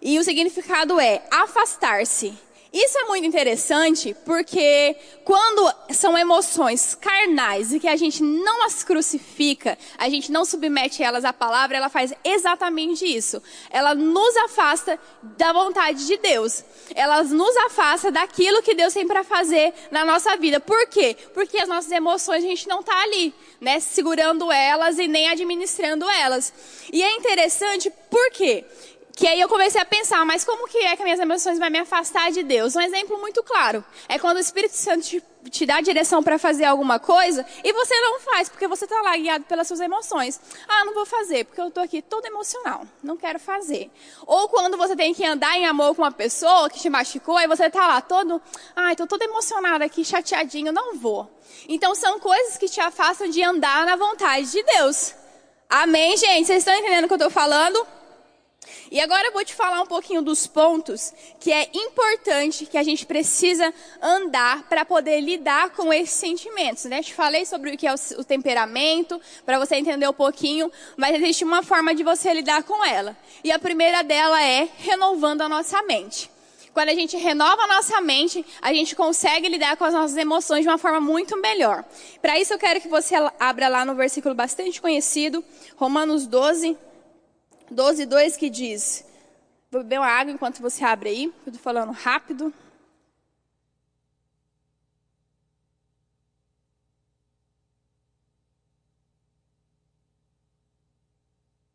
[0.00, 2.32] E o significado é afastar-se,
[2.74, 8.82] isso é muito interessante porque quando são emoções carnais e que a gente não as
[8.82, 13.40] crucifica, a gente não submete elas à palavra, ela faz exatamente isso.
[13.70, 16.64] Ela nos afasta da vontade de Deus.
[16.96, 20.58] Ela nos afasta daquilo que Deus tem para fazer na nossa vida.
[20.58, 21.16] Por quê?
[21.32, 26.10] Porque as nossas emoções a gente não está ali, né, segurando elas e nem administrando
[26.10, 26.52] elas.
[26.92, 28.64] E é interessante por quê?
[29.16, 31.78] Que aí eu comecei a pensar, mas como que é que minhas emoções vão me
[31.78, 32.74] afastar de Deus?
[32.74, 36.64] Um exemplo muito claro é quando o Espírito Santo te, te dá direção para fazer
[36.64, 40.40] alguma coisa e você não faz porque você está lá guiado pelas suas emoções.
[40.66, 43.88] Ah, não vou fazer porque eu estou aqui todo emocional, não quero fazer.
[44.26, 47.46] Ou quando você tem que andar em amor com uma pessoa que te machucou e
[47.46, 48.42] você está lá todo,
[48.74, 51.30] ai, estou todo emocionado aqui, chateadinho, não vou.
[51.68, 55.14] Então são coisas que te afastam de andar na vontade de Deus.
[55.70, 56.46] Amém, gente?
[56.46, 57.86] Vocês estão entendendo o que eu estou falando?
[58.94, 62.82] E agora eu vou te falar um pouquinho dos pontos que é importante, que a
[62.84, 66.84] gente precisa andar para poder lidar com esses sentimentos.
[66.84, 67.02] Né?
[67.02, 71.42] Te falei sobre o que é o temperamento, para você entender um pouquinho, mas existe
[71.42, 73.16] uma forma de você lidar com ela.
[73.42, 76.30] E a primeira dela é renovando a nossa mente.
[76.72, 80.62] Quando a gente renova a nossa mente, a gente consegue lidar com as nossas emoções
[80.62, 81.84] de uma forma muito melhor.
[82.22, 85.44] Para isso eu quero que você abra lá no versículo bastante conhecido,
[85.76, 86.78] Romanos 12,
[87.74, 89.04] 12, 2 que diz.
[89.70, 91.34] Vou beber uma água enquanto você abre aí.
[91.46, 92.54] Estou falando rápido.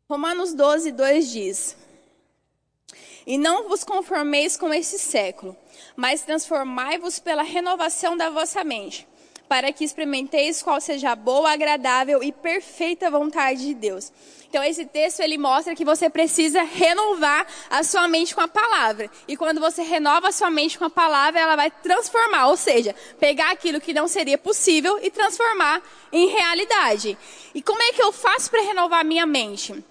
[0.08, 1.76] Romanos 12, 2 diz:
[3.24, 5.56] E não vos conformeis com este século,
[5.94, 9.06] mas transformai-vos pela renovação da vossa mente,
[9.50, 14.12] para que experimenteis qual seja a boa, agradável e perfeita vontade de Deus.
[14.48, 19.10] Então esse texto ele mostra que você precisa renovar a sua mente com a palavra.
[19.26, 22.94] E quando você renova a sua mente com a palavra, ela vai transformar, ou seja,
[23.18, 25.82] pegar aquilo que não seria possível e transformar
[26.12, 27.18] em realidade.
[27.52, 29.84] E como é que eu faço para renovar a minha mente?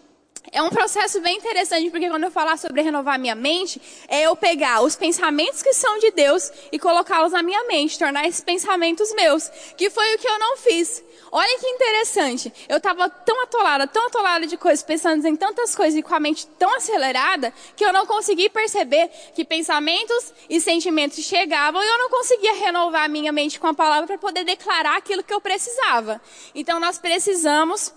[0.52, 4.36] É um processo bem interessante, porque quando eu falar sobre renovar minha mente, é eu
[4.36, 9.14] pegar os pensamentos que são de Deus e colocá-los na minha mente, tornar esses pensamentos
[9.14, 11.04] meus, que foi o que eu não fiz.
[11.32, 12.52] Olha que interessante.
[12.68, 16.20] Eu estava tão atolada, tão atolada de coisas, pensando em tantas coisas e com a
[16.20, 21.98] mente tão acelerada, que eu não consegui perceber que pensamentos e sentimentos chegavam e eu
[22.00, 25.42] não conseguia renovar a minha mente com a palavra para poder declarar aquilo que eu
[25.42, 26.20] precisava.
[26.56, 27.94] Então nós precisamos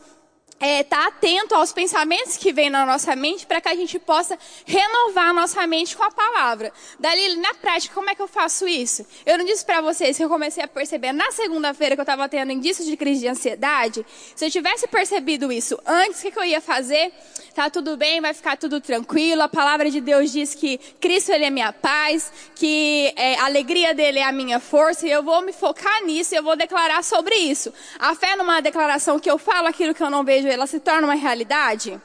[0.63, 4.39] é, tá atento aos pensamentos que vêm na nossa mente para que a gente possa
[4.65, 6.73] renovar a nossa mente com a palavra.
[7.01, 9.05] Dali, na prática, como é que eu faço isso?
[9.27, 12.29] Eu não disse para vocês que eu comecei a perceber na segunda-feira que eu estava
[12.29, 14.07] tendo indícios de crise de ansiedade.
[14.37, 17.13] Se eu tivesse percebido isso antes, o que, que eu ia fazer?
[17.55, 19.43] Tá tudo bem, vai ficar tudo tranquilo.
[19.43, 23.95] A palavra de Deus diz que Cristo ele é minha paz, que é, a alegria
[23.95, 27.05] dele é a minha força e eu vou me focar nisso e eu vou declarar
[27.05, 27.71] sobre isso.
[27.99, 31.07] A fé numa declaração que eu falo aquilo que eu não vejo ela se torna
[31.07, 32.01] uma realidade?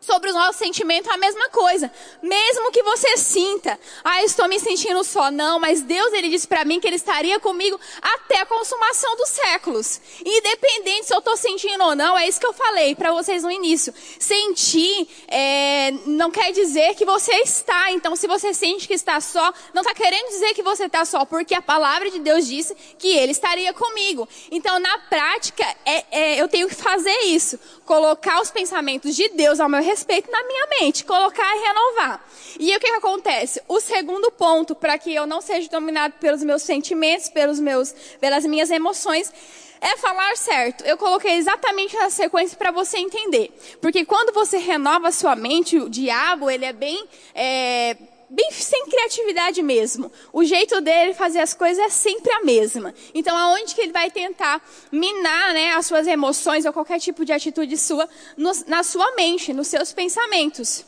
[0.00, 1.92] Sobre o nosso sentimento, a mesma coisa.
[2.22, 5.30] Mesmo que você sinta, ah, estou me sentindo só.
[5.30, 9.28] Não, mas Deus, Ele disse para mim que Ele estaria comigo até a consumação dos
[9.28, 10.00] séculos.
[10.24, 13.50] Independente se eu estou sentindo ou não, é isso que eu falei para vocês no
[13.50, 13.92] início.
[14.18, 17.92] Sentir é, não quer dizer que você está.
[17.92, 21.26] Então, se você sente que está só, não está querendo dizer que você está só,
[21.26, 24.26] porque a palavra de Deus disse que Ele estaria comigo.
[24.50, 27.58] Então, na prática, é, é, eu tenho que fazer isso.
[27.84, 32.24] Colocar os pensamentos de Deus ao meu respeito na minha mente, colocar e renovar.
[32.58, 33.60] E o que, que acontece?
[33.68, 38.44] O segundo ponto, para que eu não seja dominado pelos meus sentimentos, pelos meus, pelas
[38.44, 39.32] minhas emoções,
[39.80, 40.84] é falar certo.
[40.84, 43.50] Eu coloquei exatamente na sequência para você entender.
[43.80, 47.02] Porque quando você renova a sua mente, o diabo, ele é bem,
[47.34, 47.96] é,
[48.30, 50.10] bem sem criatividade mesmo.
[50.32, 52.94] O jeito dele fazer as coisas é sempre a mesma.
[53.12, 54.62] Então, aonde que ele vai tentar
[54.92, 59.52] minar né, as suas emoções ou qualquer tipo de atitude sua no, na sua mente,
[59.52, 60.84] nos seus pensamentos?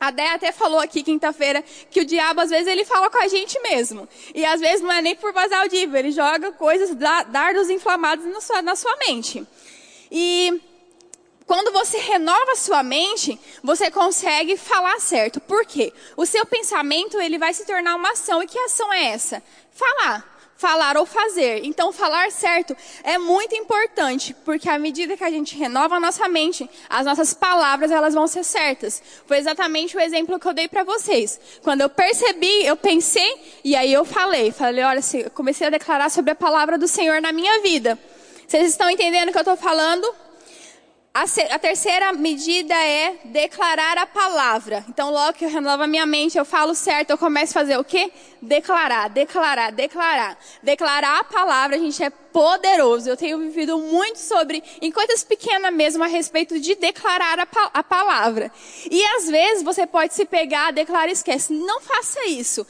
[0.00, 3.26] A Dé até falou aqui quinta-feira que o diabo às vezes ele fala com a
[3.26, 4.08] gente mesmo.
[4.32, 8.40] E às vezes não é nem por voz audível, ele joga coisas, dardos inflamados na
[8.40, 9.44] sua, na sua mente.
[10.10, 10.60] E
[11.48, 15.40] quando você renova sua mente, você consegue falar certo.
[15.40, 15.94] Por quê?
[16.14, 18.42] O seu pensamento, ele vai se tornar uma ação.
[18.42, 19.42] E que ação é essa?
[19.72, 20.36] Falar.
[20.58, 21.64] Falar ou fazer.
[21.64, 26.28] Então, falar certo é muito importante, porque à medida que a gente renova a nossa
[26.28, 29.02] mente, as nossas palavras, elas vão ser certas.
[29.26, 31.40] Foi exatamente o exemplo que eu dei para vocês.
[31.62, 34.52] Quando eu percebi, eu pensei, e aí eu falei.
[34.52, 35.00] Falei, olha,
[35.32, 37.98] comecei a declarar sobre a palavra do Senhor na minha vida.
[38.46, 40.27] Vocês estão entendendo o que eu estou falando?
[41.18, 44.84] A, a, terceira medida é declarar a palavra.
[44.88, 47.76] Então, logo que eu renovo a minha mente, eu falo certo, eu começo a fazer
[47.76, 48.12] o quê?
[48.40, 50.38] Declarar, declarar, declarar.
[50.62, 53.10] Declarar a palavra, a gente é poderoso.
[53.10, 57.82] Eu tenho vivido muito sobre, em coisas pequenas mesmo, a respeito de declarar a, a
[57.82, 58.52] palavra.
[58.88, 61.52] E às vezes você pode se pegar, declarar e esquece.
[61.52, 62.64] Não faça isso.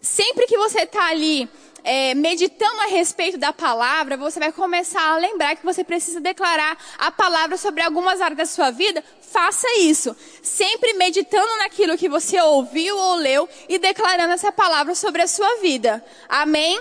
[0.00, 1.48] Sempre que você está ali
[1.84, 6.76] é, meditando a respeito da palavra, você vai começar a lembrar que você precisa declarar
[6.98, 9.02] a palavra sobre algumas áreas da sua vida.
[9.20, 10.16] Faça isso.
[10.42, 15.56] Sempre meditando naquilo que você ouviu ou leu e declarando essa palavra sobre a sua
[15.60, 16.04] vida.
[16.28, 16.80] Amém?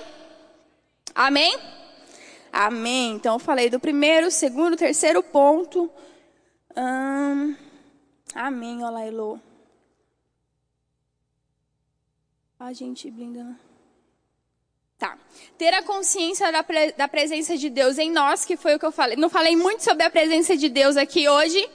[1.16, 1.58] Amém?
[2.52, 3.14] Amém.
[3.14, 5.90] Então eu falei do primeiro, segundo, terceiro ponto.
[6.76, 7.56] Hum,
[8.36, 9.40] amém, olá, Elô.
[12.60, 13.71] A gente blinda.
[15.02, 15.18] Tá.
[15.58, 18.86] Ter a consciência da, pre da presença de Deus em nós, que foi o que
[18.86, 19.18] eu falei.
[19.18, 21.68] Não falei muito sobre a presença de Deus aqui hoje.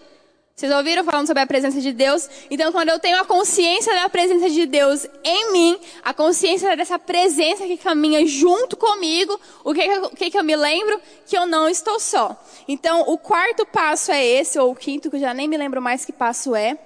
[0.54, 2.30] Vocês ouviram falando sobre a presença de Deus?
[2.48, 7.00] Então, quando eu tenho a consciência da presença de Deus em mim, a consciência dessa
[7.00, 11.00] presença que caminha junto comigo, o que, o que, que eu me lembro?
[11.26, 12.40] Que eu não estou só.
[12.68, 15.82] Então, o quarto passo é esse, ou o quinto, que eu já nem me lembro
[15.82, 16.78] mais que passo é.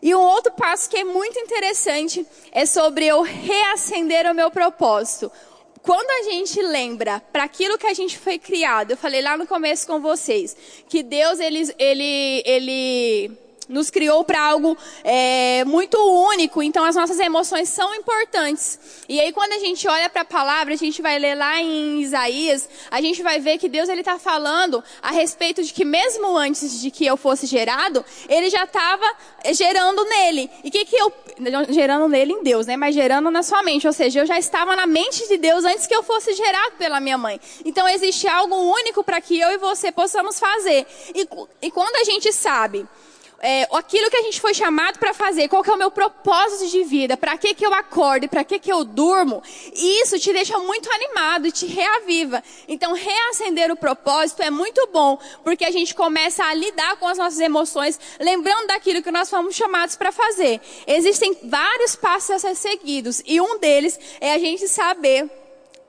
[0.00, 5.32] E um outro passo que é muito interessante é sobre eu reacender o meu propósito
[5.88, 9.46] quando a gente lembra para aquilo que a gente foi criado, eu falei lá no
[9.46, 10.54] começo com vocês,
[10.86, 13.30] que Deus ele, ele, ele
[13.70, 18.78] nos criou para algo é, muito único, então as nossas emoções são importantes.
[19.08, 22.02] E aí quando a gente olha para a palavra, a gente vai ler lá em
[22.02, 26.36] Isaías, a gente vai ver que Deus ele está falando a respeito de que mesmo
[26.36, 29.06] antes de que eu fosse gerado, ele já estava
[29.54, 30.50] gerando nele.
[30.62, 31.10] E que que eu
[31.68, 32.76] gerando nele em Deus, né?
[32.76, 35.86] Mas gerando na sua mente, ou seja, eu já estava na mente de Deus antes
[35.86, 37.40] que eu fosse gerado pela minha mãe.
[37.64, 40.86] Então existe algo único para que eu e você possamos fazer.
[41.14, 41.28] E,
[41.62, 42.86] e quando a gente sabe
[43.40, 46.70] é, aquilo que a gente foi chamado para fazer, qual que é o meu propósito
[46.70, 50.58] de vida, para que que eu acordo, para que que eu durmo, isso te deixa
[50.58, 52.42] muito animado e te reaviva.
[52.66, 57.18] Então, reacender o propósito é muito bom, porque a gente começa a lidar com as
[57.18, 60.60] nossas emoções, lembrando daquilo que nós fomos chamados para fazer.
[60.86, 65.30] Existem vários passos a ser seguidos, e um deles é a gente saber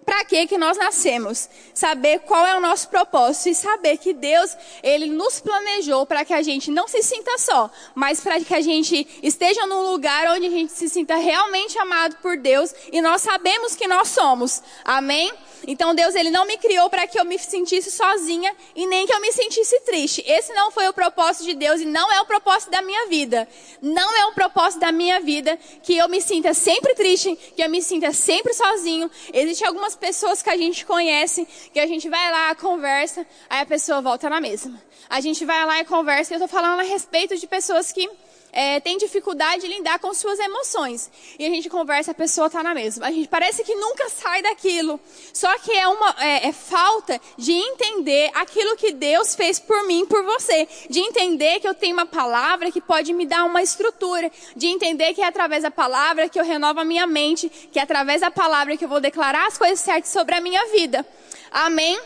[0.10, 4.58] para que que nós nascemos, saber qual é o nosso propósito e saber que Deus,
[4.82, 8.60] ele nos planejou para que a gente não se sinta só, mas para que a
[8.60, 13.22] gente esteja num lugar onde a gente se sinta realmente amado por Deus e nós
[13.22, 14.64] sabemos que nós somos.
[14.84, 15.32] Amém?
[15.68, 19.14] Então Deus ele não me criou para que eu me sentisse sozinha e nem que
[19.14, 20.24] eu me sentisse triste.
[20.26, 23.48] Esse não foi o propósito de Deus e não é o propósito da minha vida.
[23.82, 27.70] Não é o propósito da minha vida que eu me sinta sempre triste, que eu
[27.70, 29.10] me sinta sempre sozinho.
[29.34, 33.66] Existem algumas pessoas que a gente conhece que a gente vai lá, conversa, aí a
[33.66, 34.82] pessoa volta na mesma.
[35.10, 38.10] A gente vai lá e conversa, e eu estou falando a respeito de pessoas que
[38.52, 41.10] é, tem dificuldade de lidar com suas emoções.
[41.38, 43.08] E a gente conversa, a pessoa está na mesma.
[43.08, 45.00] A gente parece que nunca sai daquilo.
[45.34, 50.06] Só que é uma é, é falta de entender aquilo que Deus fez por mim,
[50.06, 50.68] por você.
[50.90, 54.32] De entender que eu tenho uma palavra que pode me dar uma estrutura.
[54.56, 57.50] De entender que é através da palavra que eu renovo a minha mente.
[57.72, 60.66] Que é através da palavra que eu vou declarar as coisas certas sobre a minha
[60.72, 61.06] vida.
[61.52, 62.00] Amém?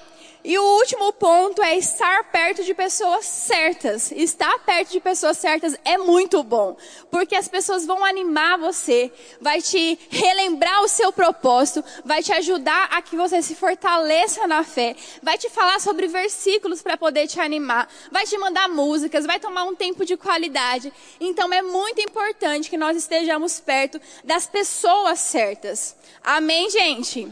[0.43, 4.12] E o último ponto é estar perto de pessoas certas.
[4.12, 6.75] Estar perto de pessoas certas é muito bom,
[7.10, 12.89] porque as pessoas vão animar você, vai te relembrar o seu propósito, vai te ajudar
[12.91, 17.39] a que você se fortaleça na fé, vai te falar sobre versículos para poder te
[17.39, 20.91] animar, vai te mandar músicas, vai tomar um tempo de qualidade.
[21.21, 25.95] Então é muito importante que nós estejamos perto das pessoas certas.
[26.21, 27.32] Amém, gente?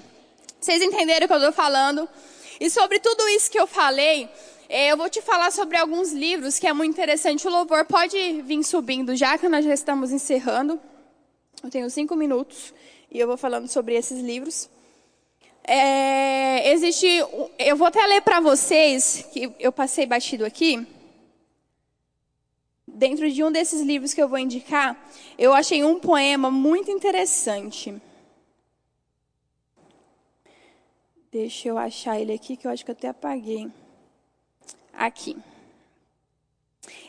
[0.61, 2.07] Vocês entenderam o que eu estou falando?
[2.61, 4.29] E sobre tudo isso que eu falei,
[4.69, 7.47] é, eu vou te falar sobre alguns livros que é muito interessante.
[7.47, 10.79] O louvor pode vir subindo já, que nós já estamos encerrando.
[11.63, 12.71] Eu tenho cinco minutos
[13.09, 14.69] e eu vou falando sobre esses livros.
[15.63, 17.07] É, existe,
[17.57, 20.85] eu vou até ler para vocês que eu passei batido aqui.
[22.87, 24.95] Dentro de um desses livros que eu vou indicar,
[25.35, 27.99] eu achei um poema muito interessante.
[31.31, 33.69] Deixa eu achar ele aqui, que eu acho que eu até apaguei.
[34.93, 35.37] Aqui.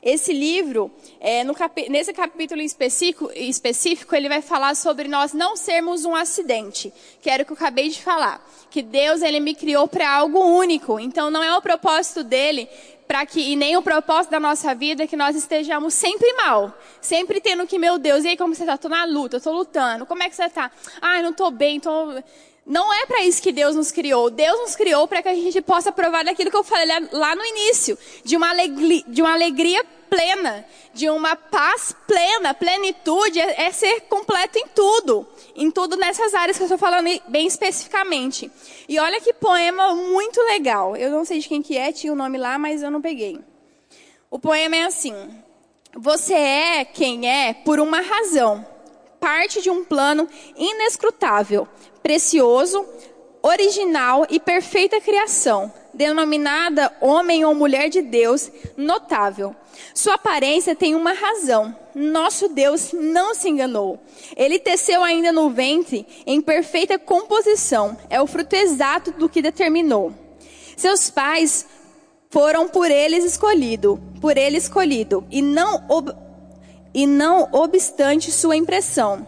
[0.00, 1.88] Esse livro, é, cap...
[1.88, 7.42] nesse capítulo específico, específico, ele vai falar sobre nós não sermos um acidente, que era
[7.42, 8.48] o que eu acabei de falar.
[8.70, 11.00] Que Deus ele me criou para algo único.
[11.00, 12.68] Então não é o propósito dele
[13.08, 17.40] para que e nem o propósito da nossa vida que nós estejamos sempre mal, sempre
[17.40, 18.76] tendo que meu Deus, e aí como você está?
[18.76, 20.06] Estou na luta, estou lutando.
[20.06, 20.70] Como é que você está?
[21.00, 22.22] Ai, não estou bem, estou
[22.64, 24.30] não é para isso que Deus nos criou.
[24.30, 27.44] Deus nos criou para que a gente possa provar daquilo que eu falei lá no
[27.44, 33.72] início, de uma alegria, de uma alegria plena, de uma paz plena, plenitude é, é
[33.72, 38.50] ser completo em tudo, em tudo nessas áreas que eu estou falando bem especificamente.
[38.88, 40.96] E olha que poema muito legal.
[40.96, 43.40] Eu não sei de quem que é, tinha o nome lá, mas eu não peguei.
[44.30, 45.14] O poema é assim:
[45.96, 48.64] Você é quem é por uma razão,
[49.18, 51.66] parte de um plano inescrutável
[52.02, 52.84] precioso,
[53.42, 59.54] original e perfeita criação, denominada homem ou mulher de Deus, notável.
[59.94, 61.76] Sua aparência tem uma razão.
[61.94, 63.98] Nosso Deus não se enganou.
[64.36, 67.96] Ele teceu ainda no ventre em perfeita composição.
[68.08, 70.12] É o fruto exato do que determinou.
[70.76, 71.66] Seus pais
[72.30, 76.14] foram por eles escolhido, por ele escolhido, e não ob,
[76.94, 79.26] e não obstante sua impressão.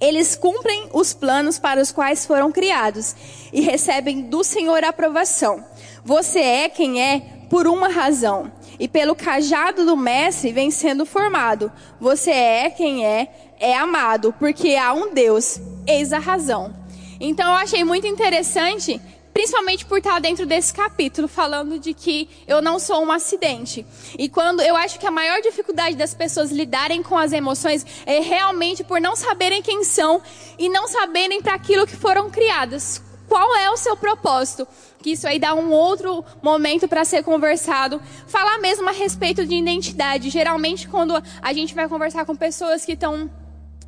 [0.00, 3.14] Eles cumprem os planos para os quais foram criados
[3.52, 5.64] e recebem do Senhor a aprovação.
[6.04, 7.20] Você é quem é
[7.50, 11.72] por uma razão, e pelo cajado do mestre vem sendo formado.
[12.00, 13.28] Você é quem é,
[13.58, 16.72] é amado, porque há um Deus, eis a razão.
[17.20, 19.00] Então eu achei muito interessante
[19.38, 23.86] principalmente por estar dentro desse capítulo, falando de que eu não sou um acidente.
[24.18, 28.18] E quando eu acho que a maior dificuldade das pessoas lidarem com as emoções é
[28.18, 30.20] realmente por não saberem quem são
[30.58, 33.00] e não saberem para aquilo que foram criadas.
[33.28, 34.66] Qual é o seu propósito?
[35.00, 38.02] Que isso aí dá um outro momento para ser conversado.
[38.26, 40.30] Falar mesmo a respeito de identidade.
[40.30, 43.30] Geralmente, quando a gente vai conversar com pessoas que estão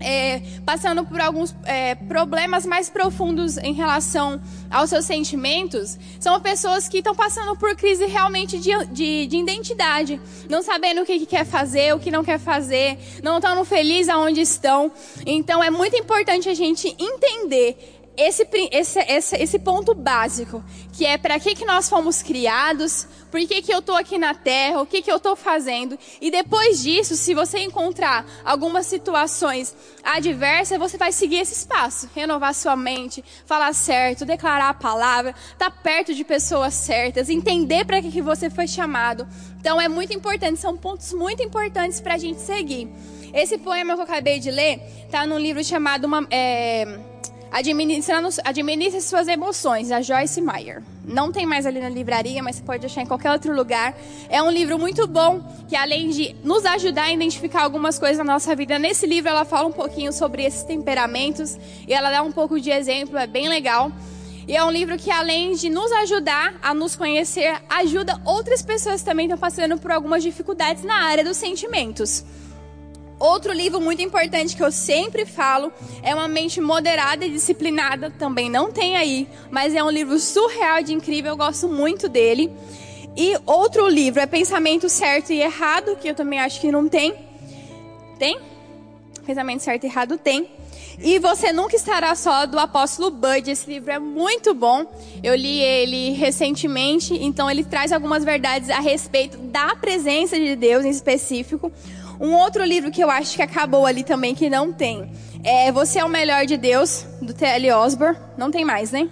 [0.01, 4.41] é, passando por alguns é, problemas mais profundos em relação
[4.71, 10.21] aos seus sentimentos, são pessoas que estão passando por crise realmente de, de, de identidade,
[10.49, 14.09] não sabendo o que, que, quer fazer, o que não quer fazer, não estão felizes
[14.09, 14.91] aonde estão.
[15.27, 20.63] Então é muito importante a gente entender esse, esse, esse, esse ponto básico,
[20.93, 24.35] que é para que, que nós fomos criados, por que, que eu estou aqui na
[24.35, 25.99] terra, o que, que eu estou fazendo.
[26.21, 32.11] E depois disso, se você encontrar algumas situações adversas, você vai seguir esse espaço.
[32.15, 37.85] Renovar sua mente, falar certo, declarar a palavra, estar tá perto de pessoas certas, entender
[37.85, 39.27] para que, que você foi chamado.
[39.59, 42.89] Então é muito importante, são pontos muito importantes para a gente seguir.
[43.33, 46.99] Esse poema que eu acabei de ler está num livro chamado uma, é,
[47.53, 50.83] Administre suas emoções, a Joyce Meyer.
[51.05, 53.97] Não tem mais ali na livraria, mas você pode achar em qualquer outro lugar.
[54.29, 58.25] É um livro muito bom, que além de nos ajudar a identificar algumas coisas na
[58.33, 62.31] nossa vida, nesse livro ela fala um pouquinho sobre esses temperamentos e ela dá um
[62.31, 63.91] pouco de exemplo, é bem legal.
[64.47, 69.03] E é um livro que, além de nos ajudar a nos conhecer, ajuda outras pessoas
[69.03, 72.25] também que estão passando por algumas dificuldades na área dos sentimentos.
[73.21, 75.71] Outro livro muito importante que eu sempre falo
[76.03, 78.11] é Uma Mente Moderada e Disciplinada.
[78.11, 82.51] Também não tem aí, mas é um livro surreal de incrível, eu gosto muito dele.
[83.15, 87.15] E outro livro é Pensamento Certo e Errado, que eu também acho que não tem.
[88.19, 88.41] Tem?
[89.27, 90.49] Pensamento Certo e Errado tem.
[90.99, 93.51] E Você Nunca Estará Só, do apóstolo Bud.
[93.51, 94.87] Esse livro é muito bom.
[95.23, 100.87] Eu li ele recentemente, então ele traz algumas verdades a respeito da presença de Deus
[100.87, 101.71] em específico.
[102.21, 105.11] Um outro livro que eu acho que acabou ali também, que não tem,
[105.43, 107.73] é Você é o Melhor de Deus, do T.L.
[107.73, 108.19] Osborne.
[108.37, 109.09] Não tem mais, né?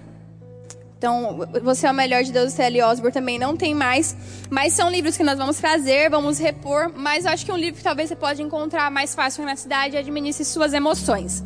[0.99, 2.83] Então, Você é o Melhor de Deus, do T.L.
[2.83, 4.15] Osborne também não tem mais.
[4.51, 6.93] Mas são livros que nós vamos trazer, vamos repor.
[6.95, 9.57] Mas eu acho que é um livro que talvez você pode encontrar mais fácil na
[9.57, 11.43] cidade e administre suas emoções.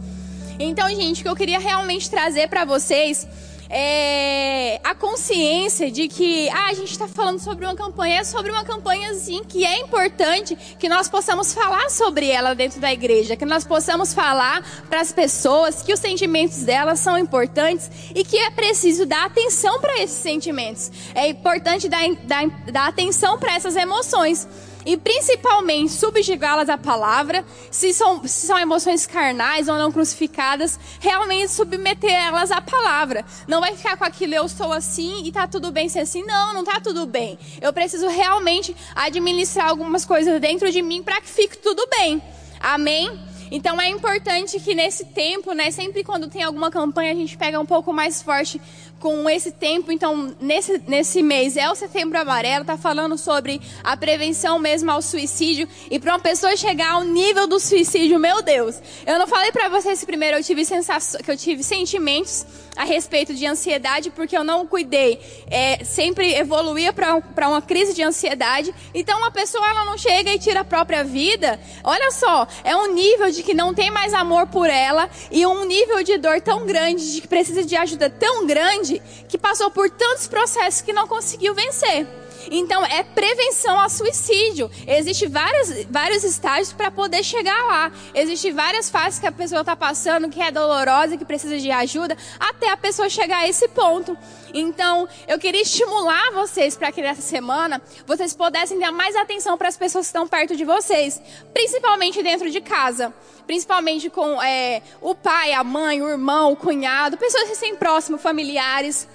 [0.58, 3.26] Então, gente, o que eu queria realmente trazer para vocês
[3.74, 8.52] é, a consciência de que ah, a gente está falando sobre uma campanha, é sobre
[8.52, 13.34] uma campanha sim que é importante que nós possamos falar sobre ela dentro da igreja,
[13.34, 18.36] que nós possamos falar para as pessoas que os sentimentos delas são importantes e que
[18.36, 20.92] é preciso dar atenção para esses sentimentos.
[21.14, 24.46] É importante dar, dar, dar atenção para essas emoções
[24.84, 31.50] e principalmente subjugá-las à palavra, se são, se são emoções carnais ou não crucificadas, realmente
[31.50, 33.24] submeter elas à palavra.
[33.46, 36.24] Não vai ficar com aquilo, eu sou assim e tá tudo bem ser assim.
[36.24, 37.38] Não, não tá tudo bem.
[37.60, 42.22] Eu preciso realmente administrar algumas coisas dentro de mim para que fique tudo bem.
[42.60, 43.31] Amém?
[43.54, 47.60] Então é importante que nesse tempo, né, sempre quando tem alguma campanha, a gente pega
[47.60, 48.58] um pouco mais forte
[48.98, 53.96] com esse tempo, então, nesse, nesse mês é o setembro amarelo, tá falando sobre a
[53.96, 55.68] prevenção mesmo ao suicídio.
[55.90, 59.68] E para uma pessoa chegar ao nível do suicídio, meu Deus, eu não falei para
[59.68, 62.46] vocês primeiro eu tive sensação, que eu tive sentimentos
[62.76, 65.20] a respeito de ansiedade, porque eu não cuidei.
[65.50, 68.72] É, sempre evoluía para uma crise de ansiedade.
[68.94, 71.60] Então, uma pessoa ela não chega e tira a própria vida.
[71.84, 75.64] Olha só, é um nível de que não tem mais amor por ela e um
[75.64, 79.90] nível de dor tão grande, de que precisa de ajuda tão grande, que passou por
[79.90, 82.06] tantos processos que não conseguiu vencer.
[82.50, 84.70] Então, é prevenção ao suicídio.
[84.86, 87.92] Existem vários estágios para poder chegar lá.
[88.14, 92.16] Existem várias fases que a pessoa está passando, que é dolorosa, que precisa de ajuda,
[92.38, 94.16] até a pessoa chegar a esse ponto.
[94.54, 99.68] Então, eu queria estimular vocês para que nessa semana vocês pudessem dar mais atenção para
[99.68, 101.20] as pessoas que estão perto de vocês,
[101.54, 103.12] principalmente dentro de casa.
[103.46, 108.16] Principalmente com é, o pai, a mãe, o irmão, o cunhado, pessoas que estão próximo,
[108.18, 109.08] familiares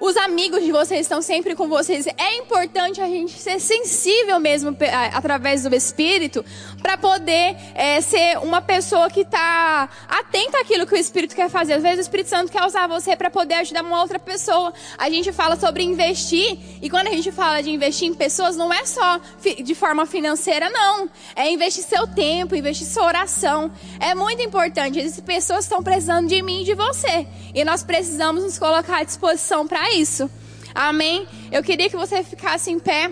[0.00, 2.06] os amigos de vocês estão sempre com vocês.
[2.06, 4.74] É importante a gente ser sensível mesmo
[5.12, 6.42] através do Espírito
[6.82, 11.74] para poder é, ser uma pessoa que está atenta àquilo que o Espírito quer fazer.
[11.74, 14.72] Às vezes o Espírito Santo quer usar você para poder ajudar uma outra pessoa.
[14.96, 18.72] A gente fala sobre investir e quando a gente fala de investir em pessoas, não
[18.72, 19.20] é só
[19.62, 21.10] de forma financeira, não.
[21.36, 23.70] É investir seu tempo, investir sua oração.
[24.00, 24.98] É muito importante.
[24.98, 27.26] Existem pessoas estão precisando de mim e de você.
[27.54, 30.30] E nós precisamos nos colocar à disposição para isso.
[30.74, 31.26] Amém?
[31.50, 33.10] Eu queria que você ficasse em pé.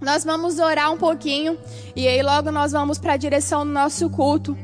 [0.00, 1.58] Nós vamos orar um pouquinho
[1.96, 4.56] e aí logo nós vamos para a direção do nosso culto.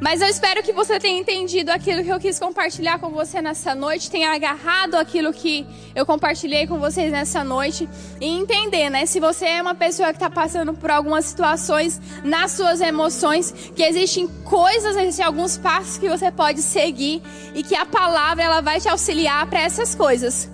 [0.00, 3.74] Mas eu espero que você tenha entendido aquilo que eu quis compartilhar com você nessa
[3.74, 7.86] noite, tenha agarrado aquilo que eu compartilhei com vocês nessa noite
[8.18, 9.04] e entender, né?
[9.04, 13.82] Se você é uma pessoa que está passando por algumas situações nas suas emoções, que
[13.82, 17.20] existem coisas, existem alguns passos que você pode seguir
[17.54, 20.48] e que a palavra ela vai te auxiliar para essas coisas.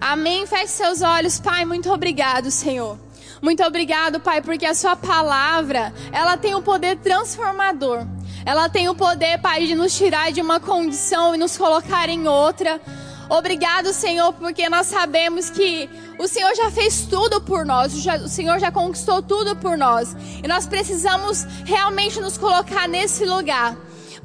[0.00, 0.46] Amém?
[0.46, 1.64] Feche seus olhos, Pai.
[1.64, 2.98] Muito obrigado, Senhor.
[3.42, 8.06] Muito obrigado, Pai, porque a Sua palavra ela tem um poder transformador.
[8.44, 12.28] Ela tem o poder, Pai, de nos tirar de uma condição e nos colocar em
[12.28, 12.80] outra.
[13.28, 18.60] Obrigado, Senhor, porque nós sabemos que o Senhor já fez tudo por nós, o Senhor
[18.60, 20.16] já conquistou tudo por nós.
[20.42, 23.76] E nós precisamos realmente nos colocar nesse lugar.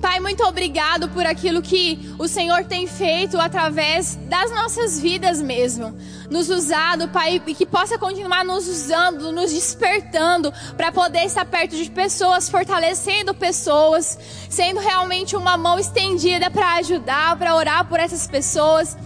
[0.02, 5.96] Pai, muito obrigado por aquilo que o Senhor tem feito através das nossas vidas mesmo.
[6.28, 11.76] Nos usado, Pai, e que possa continuar nos usando, nos despertando para poder estar perto
[11.76, 14.18] de pessoas, fortalecendo pessoas,
[14.50, 18.98] sendo realmente uma mão estendida para ajudar, para orar por essas pessoas.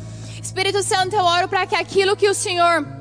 [0.42, 2.95] Espírito Santo, eu oro para que aquilo que o Senhor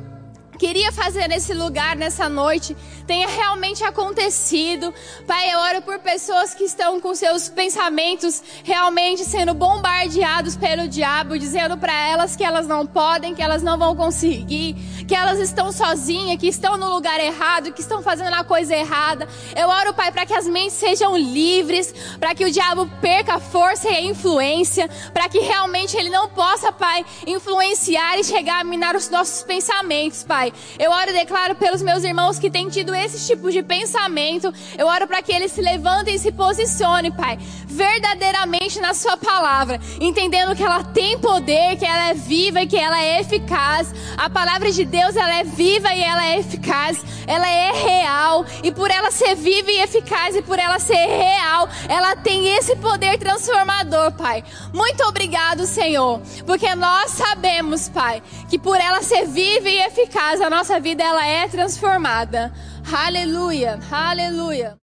[0.65, 2.75] queria fazer nesse lugar, nessa noite,
[3.07, 4.95] tenha realmente acontecido.
[5.27, 11.39] Pai, eu oro por pessoas que estão com seus pensamentos realmente sendo bombardeados pelo diabo,
[11.39, 14.75] dizendo para elas que elas não podem, que elas não vão conseguir,
[15.07, 19.29] que elas estão sozinhas, que estão no lugar errado, que estão fazendo a coisa errada.
[19.55, 23.39] Eu oro, Pai, para que as mentes sejam livres, para que o diabo perca a
[23.39, 28.65] força e a influência, para que realmente ele não possa, Pai, influenciar e chegar a
[28.65, 30.54] minar os nossos pensamentos, Pai.
[30.79, 34.53] Eu oro e declaro pelos meus irmãos que têm tido esse tipo de pensamento.
[34.77, 39.81] Eu oro para que eles se levantem e se posicionem, Pai, verdadeiramente na Sua palavra,
[40.01, 43.93] entendendo que ela tem poder, que ela é viva e que ela é eficaz.
[44.17, 46.99] A palavra de Deus, ela é viva e ela é eficaz.
[47.27, 48.45] Ela é real.
[48.63, 52.77] E por ela ser viva e eficaz e por ela ser real, ela tem esse
[52.77, 54.45] poder transformador, Pai.
[54.73, 60.51] Muito obrigado, Senhor, porque nós sabemos, Pai, que por ela ser viva e eficaz, a
[60.51, 62.53] nossa vida ela é transformada.
[62.93, 64.84] Aleluia, aleluia.